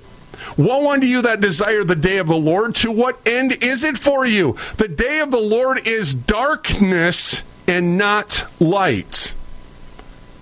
[0.56, 2.76] Woe unto you that desire the day of the Lord.
[2.76, 4.56] To what end is it for you?
[4.78, 9.34] The day of the Lord is darkness and not light.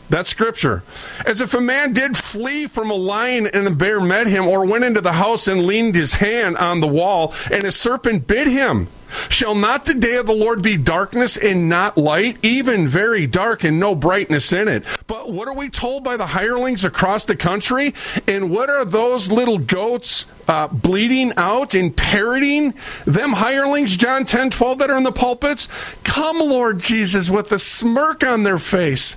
[0.08, 0.82] That's scripture.
[1.24, 4.64] As if a man did flee from a lion and a bear met him, or
[4.64, 8.46] went into the house and leaned his hand on the wall, and a serpent bit
[8.46, 8.88] him.
[9.28, 13.62] Shall not the day of the Lord be darkness and not light, even very dark
[13.64, 14.84] and no brightness in it?
[15.06, 17.94] But what are we told by the hirelings across the country?
[18.26, 24.50] And what are those little goats uh, bleeding out and parroting them hirelings, John 10
[24.50, 25.68] 12, that are in the pulpits?
[26.02, 29.16] Come, Lord Jesus, with a smirk on their face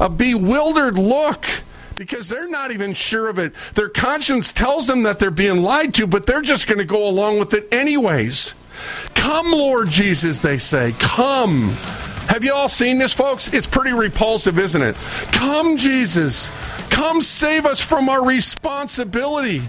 [0.00, 1.46] a bewildered look
[1.96, 3.52] because they're not even sure of it.
[3.74, 7.06] Their conscience tells them that they're being lied to, but they're just going to go
[7.06, 8.54] along with it anyways.
[9.14, 10.94] Come, Lord Jesus, they say.
[10.98, 11.68] Come.
[12.28, 13.52] Have you all seen this, folks?
[13.52, 14.96] It's pretty repulsive, isn't it?
[15.32, 16.48] Come, Jesus.
[16.88, 19.62] Come save us from our responsibility.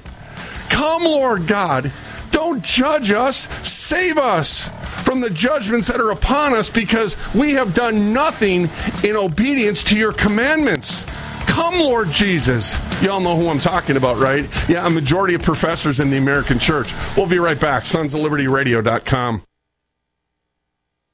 [0.70, 1.92] Come, Lord God.
[2.32, 4.72] Don't judge us, save us
[5.12, 8.70] from the judgments that are upon us because we have done nothing
[9.04, 11.04] in obedience to your commandments.
[11.48, 12.80] Come, Lord Jesus.
[13.04, 14.48] Y'all know who I'm talking about, right?
[14.70, 16.94] Yeah, a majority of professors in the American church.
[17.18, 17.86] We'll be right back.
[17.86, 19.44] Sons of Liberty Radio.com.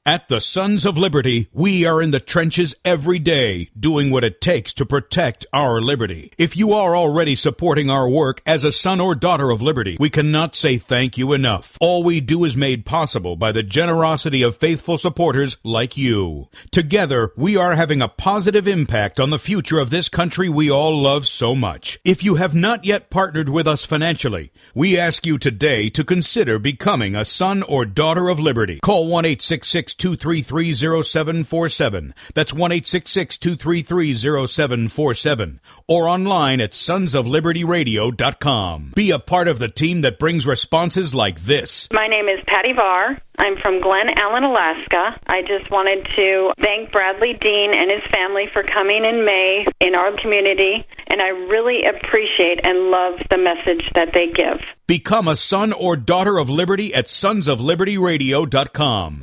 [0.08, 4.40] At the Sons of Liberty, we are in the trenches every day, doing what it
[4.40, 6.32] takes to protect our liberty.
[6.38, 10.08] If you are already supporting our work as a son or daughter of liberty, we
[10.08, 11.76] cannot say thank you enough.
[11.78, 16.48] All we do is made possible by the generosity of faithful supporters like you.
[16.70, 20.98] Together, we are having a positive impact on the future of this country we all
[20.98, 21.98] love so much.
[22.02, 26.58] If you have not yet partnered with us financially, we ask you today to consider
[26.58, 28.80] becoming a son or daughter of liberty.
[28.80, 32.14] Call 1 866 233 0747.
[32.34, 35.60] That's 1 233 0747.
[35.86, 38.92] Or online at sonsoflibertyradio.com.
[38.94, 41.88] Be a part of the team that brings responses like this.
[41.92, 43.20] My name is Patty Varr.
[43.38, 45.18] I'm from Glennallen, Alaska.
[45.28, 49.94] I just wanted to thank Bradlee Dean and his family for coming in May in
[49.94, 54.60] our community, and I really appreciate and love the message that they give.
[54.88, 59.22] Become a son or daughter of liberty at sonsoflibertyradio.com.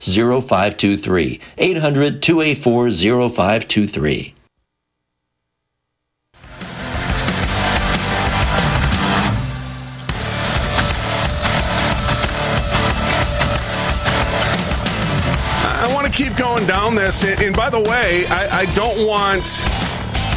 [0.00, 1.40] 0523.
[1.58, 4.34] 800 284 0523.
[15.62, 17.24] I want to keep going down this.
[17.24, 19.79] And, and by the way, I, I don't want.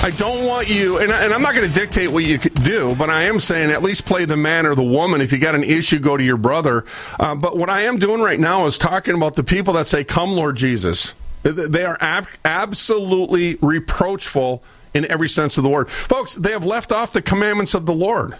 [0.04, 2.94] I don't want you, and, I, and I'm not going to dictate what you do,
[2.96, 5.22] but I am saying at least play the man or the woman.
[5.22, 6.84] If you got an issue, go to your brother.
[7.18, 10.04] Uh, but what I am doing right now is talking about the people that say,
[10.04, 11.16] Come, Lord Jesus.
[11.44, 14.62] They are ab- absolutely reproachful
[14.94, 15.90] in every sense of the word.
[15.90, 18.36] Folks, they have left off the commandments of the Lord.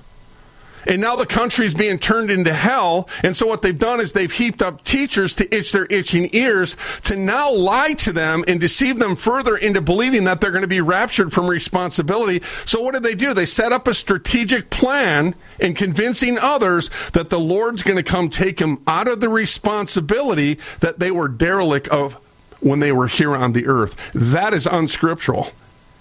[0.88, 3.08] And now the country's being turned into hell.
[3.24, 6.76] And so what they've done is they've heaped up teachers to itch their itching ears
[7.04, 10.68] to now lie to them and deceive them further into believing that they're going to
[10.68, 12.42] be raptured from responsibility.
[12.66, 13.34] So what did they do?
[13.34, 18.30] They set up a strategic plan in convincing others that the Lord's going to come
[18.30, 22.14] take them out of the responsibility that they were derelict of
[22.60, 24.12] when they were here on the earth.
[24.14, 25.52] That is unscriptural.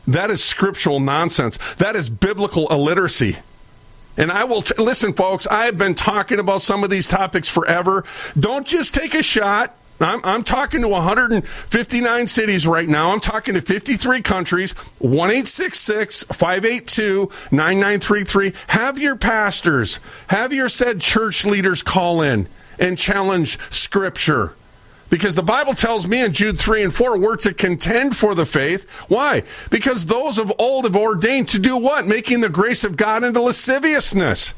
[0.07, 1.59] That is scriptural nonsense.
[1.75, 3.39] That is biblical illiteracy.
[4.17, 5.47] And I will t- listen, folks.
[5.47, 8.05] I've been talking about some of these topics forever.
[8.39, 9.75] Don't just take a shot.
[10.01, 13.11] I'm, I'm talking to 159 cities right now.
[13.11, 14.73] I'm talking to 53 countries.
[14.99, 18.53] 1 582 9933.
[18.69, 22.49] Have your pastors, have your said church leaders call in
[22.79, 24.55] and challenge Scripture.
[25.13, 28.47] Because the Bible tells me in Jude 3 and 4, we're to contend for the
[28.47, 28.89] faith.
[29.09, 29.43] Why?
[29.69, 32.07] Because those of old have ordained to do what?
[32.07, 34.55] Making the grace of God into lasciviousness.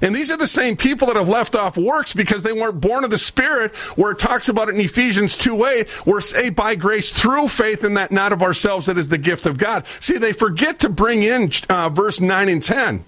[0.00, 3.02] And these are the same people that have left off works because they weren't born
[3.02, 6.06] of the Spirit, where it talks about it in Ephesians 2 8.
[6.06, 9.44] We're saved by grace through faith, and that not of ourselves, that is the gift
[9.44, 9.84] of God.
[9.98, 13.04] See, they forget to bring in uh, verse 9 and 10.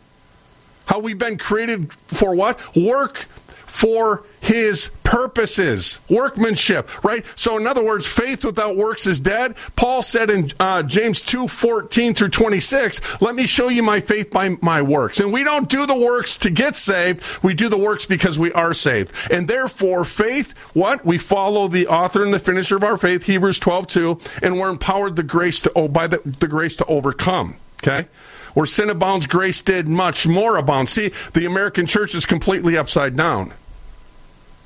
[0.87, 2.75] How we've been created for what?
[2.75, 3.29] Work
[3.73, 7.25] for his purposes, workmanship, right?
[7.37, 9.57] So, in other words, faith without works is dead.
[9.77, 14.31] Paul said in uh, James 2 14 through 26, let me show you my faith
[14.31, 15.21] by my works.
[15.21, 18.53] And we don't do the works to get saved, we do the works because we
[18.53, 19.11] are saved.
[19.31, 21.07] And therefore, faith, what?
[21.07, 24.69] We follow the author and the finisher of our faith, Hebrews 12 2, and we're
[24.69, 27.57] empowered the grace to, oh, by the, the grace to overcome.
[27.83, 28.07] Okay?
[28.55, 30.89] Where sin abounds, grace did much more abound.
[30.89, 33.55] See, the American church is completely upside down.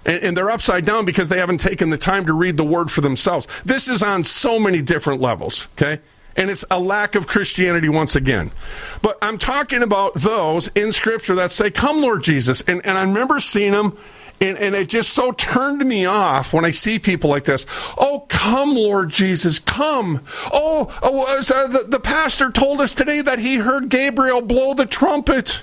[0.07, 2.91] And, and they're upside down because they haven't taken the time to read the word
[2.91, 3.47] for themselves.
[3.65, 6.01] This is on so many different levels, okay?
[6.37, 8.51] and it's a lack of Christianity once again.
[9.03, 12.61] But I'm talking about those in Scripture that say, Come, Lord Jesus.
[12.63, 13.97] And, and I remember seeing them,
[14.41, 17.65] and, and it just so turned me off when I see people like this.
[17.97, 20.25] Oh, come, Lord Jesus, come.
[20.53, 24.87] Oh, oh uh, the, the pastor told us today that he heard Gabriel blow the
[24.87, 25.63] trumpet.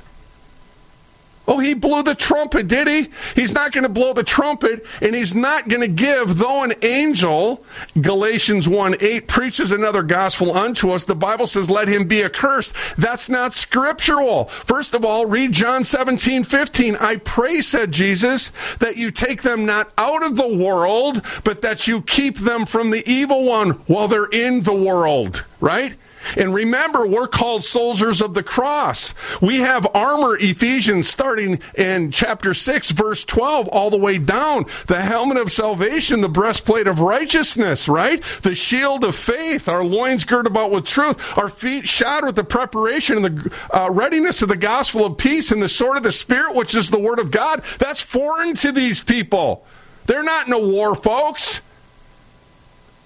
[1.45, 3.09] Oh, he blew the trumpet, did he?
[3.35, 6.71] He's not going to blow the trumpet, and he's not going to give, though an
[6.81, 7.65] angel,
[7.99, 11.03] Galatians 1 8, preaches another gospel unto us.
[11.03, 12.73] The Bible says, let him be accursed.
[12.97, 14.45] That's not scriptural.
[14.45, 16.95] First of all, read John 17 15.
[16.97, 21.87] I pray, said Jesus, that you take them not out of the world, but that
[21.87, 25.95] you keep them from the evil one while they're in the world, right?
[26.37, 29.13] And remember, we're called soldiers of the cross.
[29.41, 34.65] We have armor, Ephesians, starting in chapter 6, verse 12, all the way down.
[34.87, 38.21] The helmet of salvation, the breastplate of righteousness, right?
[38.41, 42.43] The shield of faith, our loins girt about with truth, our feet shod with the
[42.43, 46.11] preparation and the uh, readiness of the gospel of peace, and the sword of the
[46.11, 47.63] Spirit, which is the word of God.
[47.79, 49.65] That's foreign to these people.
[50.05, 51.61] They're not in a war, folks.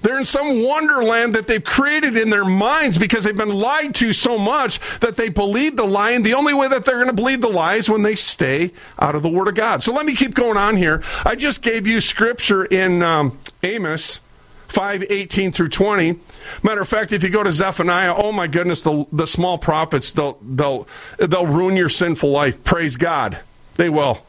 [0.08, 4.14] They're in some wonderland that they've created in their minds because they've been lied to
[4.14, 6.12] so much that they believe the lie.
[6.12, 8.72] And the only way that they're going to believe the lie is when they stay
[8.98, 9.84] out of the Word of God.
[9.84, 11.04] So let me keep going on here.
[11.26, 14.22] I just gave you scripture in um, Amos
[14.70, 16.18] 5 18 through 20.
[16.64, 20.14] Matter of fact, if you go to Zephaniah, oh my goodness, the, the small prophets,
[20.14, 20.88] they'll, they'll,
[21.18, 22.64] they'll ruin your sinful life.
[22.64, 23.40] Praise God.
[23.76, 24.22] They will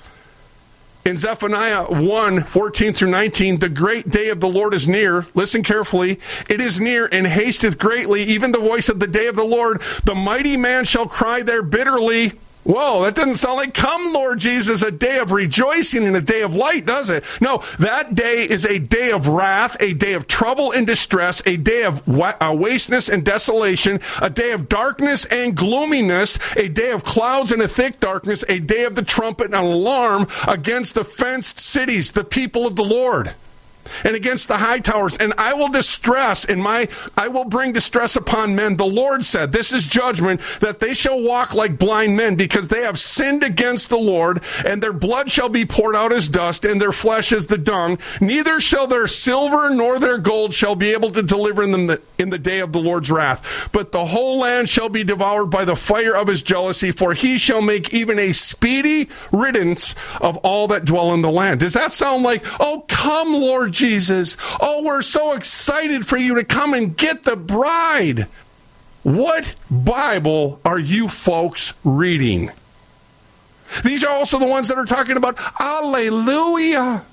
[1.09, 5.27] in Zephaniah 1 14 through 19, the great day of the Lord is near.
[5.35, 6.21] Listen carefully.
[6.49, 9.81] It is near and hasteth greatly, even the voice of the day of the Lord.
[10.05, 12.33] The mighty man shall cry there bitterly.
[12.65, 16.43] Whoa, that doesn't sound like come, Lord Jesus, a day of rejoicing and a day
[16.43, 17.25] of light, does it?
[17.41, 21.57] No, that day is a day of wrath, a day of trouble and distress, a
[21.57, 26.91] day of wa- uh, wasteness and desolation, a day of darkness and gloominess, a day
[26.91, 31.05] of clouds and a thick darkness, a day of the trumpet and alarm against the
[31.05, 33.35] fenced cities, the people of the Lord
[34.05, 38.16] and against the high towers, and I will distress in my I will bring distress
[38.16, 38.76] upon men.
[38.76, 42.82] The Lord said, This is judgment, that they shall walk like blind men, because they
[42.82, 46.80] have sinned against the Lord, and their blood shall be poured out as dust, and
[46.80, 47.99] their flesh as the dung.
[48.20, 52.39] Neither shall their silver nor their gold shall be able to deliver them in the
[52.39, 53.68] day of the Lord's wrath.
[53.72, 57.39] But the whole land shall be devoured by the fire of his jealousy, for he
[57.39, 61.61] shall make even a speedy riddance of all that dwell in the land.
[61.61, 64.37] Does that sound like, oh, come, Lord Jesus.
[64.61, 68.26] Oh, we're so excited for you to come and get the bride.
[69.05, 72.51] What Bible are you folks reading?
[73.85, 77.05] These are also the ones that are talking about Alleluia.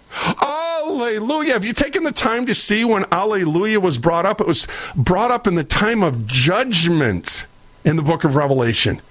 [0.42, 1.54] Alleluia.
[1.54, 4.42] Have you taken the time to see when Alleluia was brought up?
[4.42, 7.46] It was brought up in the time of judgment
[7.84, 9.02] in the book of Revelation.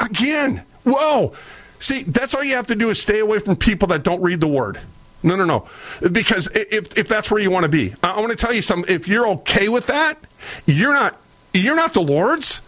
[0.00, 1.32] Again, whoa.
[1.78, 4.40] See, that's all you have to do is stay away from people that don't read
[4.40, 4.78] the word.
[5.22, 5.68] No, no, no.
[6.10, 8.94] Because if, if that's where you want to be, I, want to tell you something.
[8.94, 10.18] If you're okay with that,
[10.66, 11.18] you're not
[11.52, 12.60] you're not the Lord's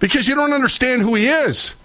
[0.00, 1.76] because you don't understand who He is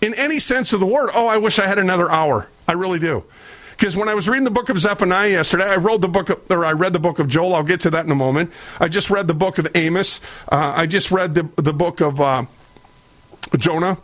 [0.00, 1.10] in any sense of the word.
[1.12, 2.48] Oh, I wish I had another hour.
[2.66, 3.24] I really do.
[3.72, 6.40] Because when I was reading the book of Zephaniah yesterday, I wrote the book of,
[6.48, 7.54] or I read the book of Joel.
[7.54, 8.52] I'll get to that in a moment.
[8.78, 10.20] I just read the book of Amos.
[10.50, 12.44] Uh, I just read the the book of uh,
[13.58, 13.98] Jonah.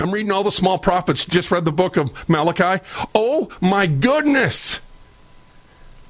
[0.00, 2.82] I'm reading all the small prophets, just read the book of Malachi.
[3.14, 4.80] Oh my goodness!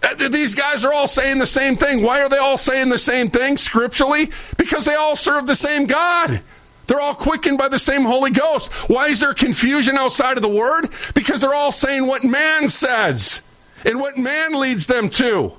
[0.02, 2.02] Uh, these guys are all saying the same thing.
[2.02, 4.30] Why are they all saying the same thing scripturally?
[4.56, 6.40] Because they all serve the same God.
[6.86, 8.72] They're all quickened by the same Holy Ghost.
[8.88, 10.88] Why is there confusion outside of the Word?
[11.14, 13.42] Because they're all saying what man says
[13.84, 15.52] and what man leads them to.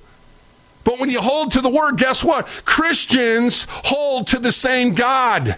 [0.83, 2.47] But when you hold to the Word, guess what?
[2.65, 5.57] Christians hold to the same God.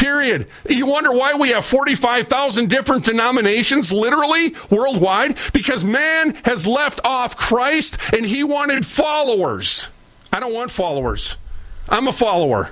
[0.00, 0.46] Period.
[0.66, 5.36] You wonder why we have 45,000 different denominations, literally, worldwide?
[5.52, 9.90] Because man has left off Christ and he wanted followers.
[10.32, 11.36] I don't want followers.
[11.86, 12.70] I'm a follower.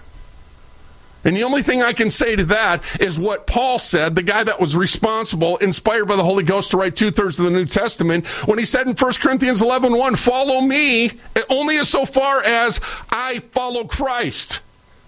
[1.23, 4.43] And the only thing I can say to that is what Paul said, the guy
[4.43, 7.67] that was responsible, inspired by the Holy Ghost to write two thirds of the New
[7.67, 11.11] Testament, when he said in 1 Corinthians 11 1, follow me
[11.51, 14.61] only as so far as I follow Christ.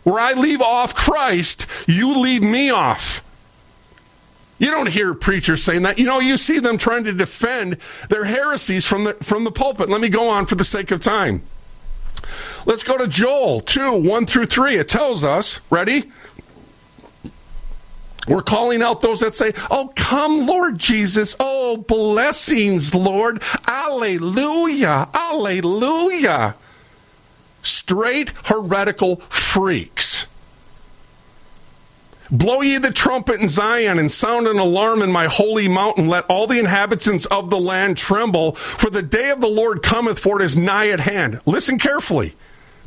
[0.02, 3.24] Where I leave off Christ, you leave me off.
[4.58, 5.98] You don't hear preachers saying that.
[5.98, 7.78] You know, you see them trying to defend
[8.10, 9.88] their heresies from the, from the pulpit.
[9.88, 11.42] Let me go on for the sake of time.
[12.66, 14.76] Let's go to Joel 2 1 through 3.
[14.76, 16.10] It tells us, ready?
[18.28, 21.34] We're calling out those that say, Oh, come, Lord Jesus.
[21.40, 23.42] Oh, blessings, Lord.
[23.66, 25.08] Alleluia.
[25.14, 26.54] Alleluia.
[27.62, 30.26] Straight heretical freaks.
[32.30, 36.06] Blow ye the trumpet in Zion and sound an alarm in my holy mountain.
[36.06, 40.20] Let all the inhabitants of the land tremble, for the day of the Lord cometh,
[40.20, 41.40] for it is nigh at hand.
[41.44, 42.36] Listen carefully.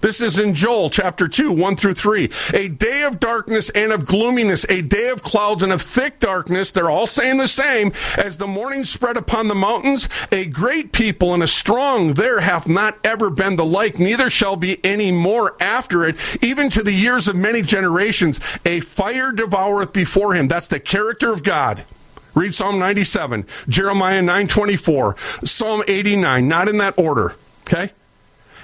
[0.04, 2.30] This is in Joel chapter 2, 1 through 3.
[2.54, 6.74] A day of darkness and of gloominess, a day of clouds and of thick darkness.
[6.74, 7.94] They're all saying the same.
[8.18, 12.68] As the morning spread upon the mountains, a great people and a strong there hath
[12.68, 16.92] not ever been the like, neither shall be any more after it, even to the
[16.92, 18.42] years of many generations.
[18.66, 20.50] A fire devoureth before him.
[20.50, 21.86] That's the character of God.
[22.36, 27.36] Read Psalm 97, Jeremiah 924, Psalm 89, not in that order.
[27.62, 27.94] Okay?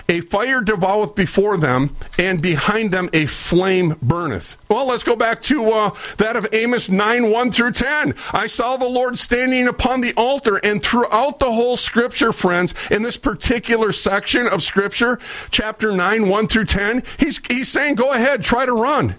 [0.09, 4.57] A fire devoureth before them, and behind them a flame burneth.
[4.67, 8.15] Well, let's go back to uh, that of Amos 9 1 through 10.
[8.33, 13.03] I saw the Lord standing upon the altar, and throughout the whole scripture, friends, in
[13.03, 15.19] this particular section of scripture,
[15.51, 19.15] chapter 9 1 through 10, he's, he's saying, Go ahead, try to run.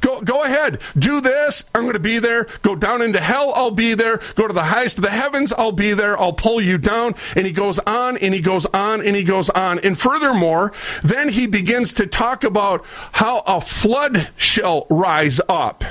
[0.00, 0.80] Go, go ahead.
[0.98, 1.64] Do this.
[1.74, 2.44] I'm going to be there.
[2.62, 3.52] Go down into hell.
[3.54, 4.20] I'll be there.
[4.34, 5.52] Go to the highest of the heavens.
[5.52, 6.18] I'll be there.
[6.18, 7.14] I'll pull you down.
[7.36, 9.78] And he goes on and he goes on and he goes on.
[9.80, 10.72] And furthermore,
[11.02, 15.84] then he begins to talk about how a flood shall rise up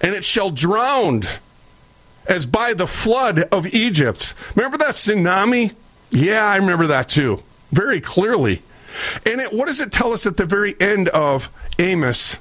[0.00, 1.22] and it shall drown
[2.26, 4.34] as by the flood of Egypt.
[4.54, 5.74] Remember that tsunami?
[6.10, 7.42] Yeah, I remember that too.
[7.72, 8.62] Very clearly.
[9.24, 12.38] And it, what does it tell us at the very end of Amos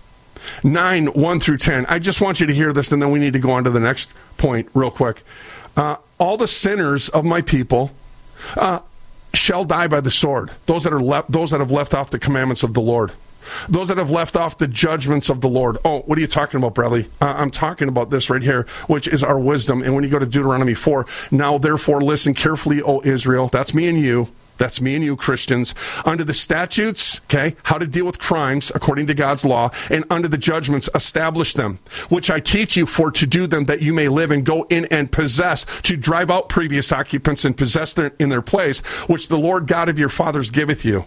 [0.64, 1.86] 9, 1 through 10.
[1.88, 3.70] I just want you to hear this, and then we need to go on to
[3.70, 5.24] the next point real quick.
[5.76, 7.92] Uh, all the sinners of my people
[8.56, 8.80] uh,
[9.34, 10.52] shall die by the sword.
[10.66, 13.12] Those that are left, those that have left off the commandments of the Lord.
[13.70, 15.78] Those that have left off the judgments of the Lord.
[15.86, 17.08] Oh, what are you talking about, Bradlee?
[17.22, 19.84] Uh, I'm talking about this right here, which is our wisdom.
[19.84, 23.48] And when you go to Deuteronomy 4, now therefore listen carefully, O Israel.
[23.48, 24.30] That's me and you.
[24.58, 25.76] That's me and you, Christians.
[26.06, 30.28] Under the statutes, okay, how to deal with crimes according to God's law, and under
[30.28, 31.80] the judgments, establish them,
[32.10, 34.86] which I teach you for to do them that you may live and go in
[34.86, 39.38] and possess, to drive out previous occupants and possess them in their place, which the
[39.38, 41.06] Lord God of your fathers giveth you.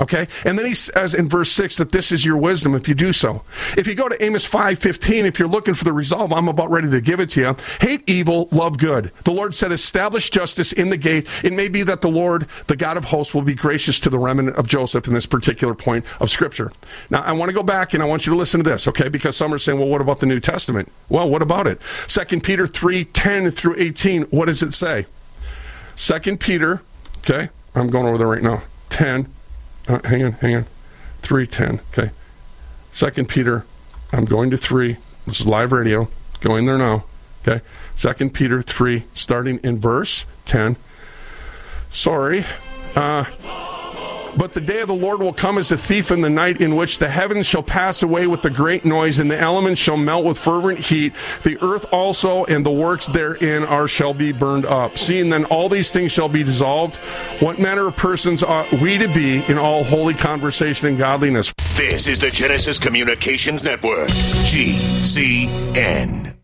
[0.00, 0.28] Okay?
[0.44, 3.12] And then he says in verse 6 that this is your wisdom if you do
[3.12, 3.42] so.
[3.76, 6.88] If you go to Amos 5:15, if you're looking for the resolve, I'm about ready
[6.90, 7.56] to give it to you.
[7.80, 9.10] Hate evil, love good.
[9.24, 11.26] The Lord said, establish justice in the gate.
[11.42, 14.18] It may be that the Lord, the God of hosts, will be gracious to the
[14.18, 16.70] remnant of Joseph in this particular point of Scripture.
[17.10, 19.08] Now, I want to go back and I want you to listen to this, okay?
[19.08, 20.92] Because some are saying, well, what about the New Testament?
[21.08, 21.80] Well, what about it?
[22.06, 25.06] 2 Peter 3 10 through 18, what does it say?
[25.96, 26.82] 2 Peter,
[27.18, 27.48] okay?
[27.74, 28.62] I'm going over there right now.
[28.90, 29.28] 10
[29.88, 30.66] uh, hang on, hang on.
[31.22, 31.80] 310.
[31.92, 32.12] Okay.
[32.92, 33.64] Second Peter,
[34.12, 34.96] I'm going to 3.
[35.26, 36.08] This is live radio.
[36.40, 37.04] Going there now.
[37.46, 37.64] Okay.
[37.94, 40.76] Second Peter 3, starting in verse 10.
[41.90, 42.44] Sorry.
[42.94, 43.24] Uh,
[44.38, 46.76] but the day of the Lord will come as a thief in the night, in
[46.76, 50.24] which the heavens shall pass away with a great noise, and the elements shall melt
[50.24, 51.12] with fervent heat.
[51.42, 54.96] The earth also and the works therein are shall be burned up.
[54.96, 56.94] Seeing then all these things shall be dissolved,
[57.40, 61.52] what manner of persons ought we to be in all holy conversation and godliness?
[61.76, 64.08] This is the Genesis Communications Network,
[64.46, 66.36] GCN.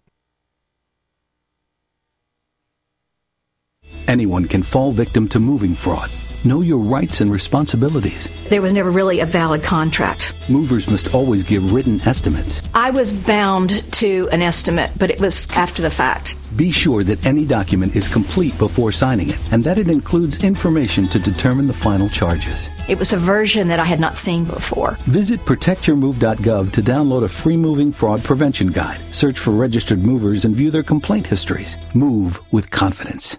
[4.06, 6.10] Anyone can fall victim to moving fraud.
[6.44, 8.28] Know your rights and responsibilities.
[8.50, 10.34] There was never really a valid contract.
[10.50, 12.62] Movers must always give written estimates.
[12.74, 16.36] I was bound to an estimate, but it was after the fact.
[16.54, 21.08] Be sure that any document is complete before signing it and that it includes information
[21.08, 22.68] to determine the final charges.
[22.88, 24.92] It was a version that I had not seen before.
[25.06, 29.00] Visit protectyourmove.gov to download a free moving fraud prevention guide.
[29.14, 31.78] Search for registered movers and view their complaint histories.
[31.94, 33.38] Move with confidence.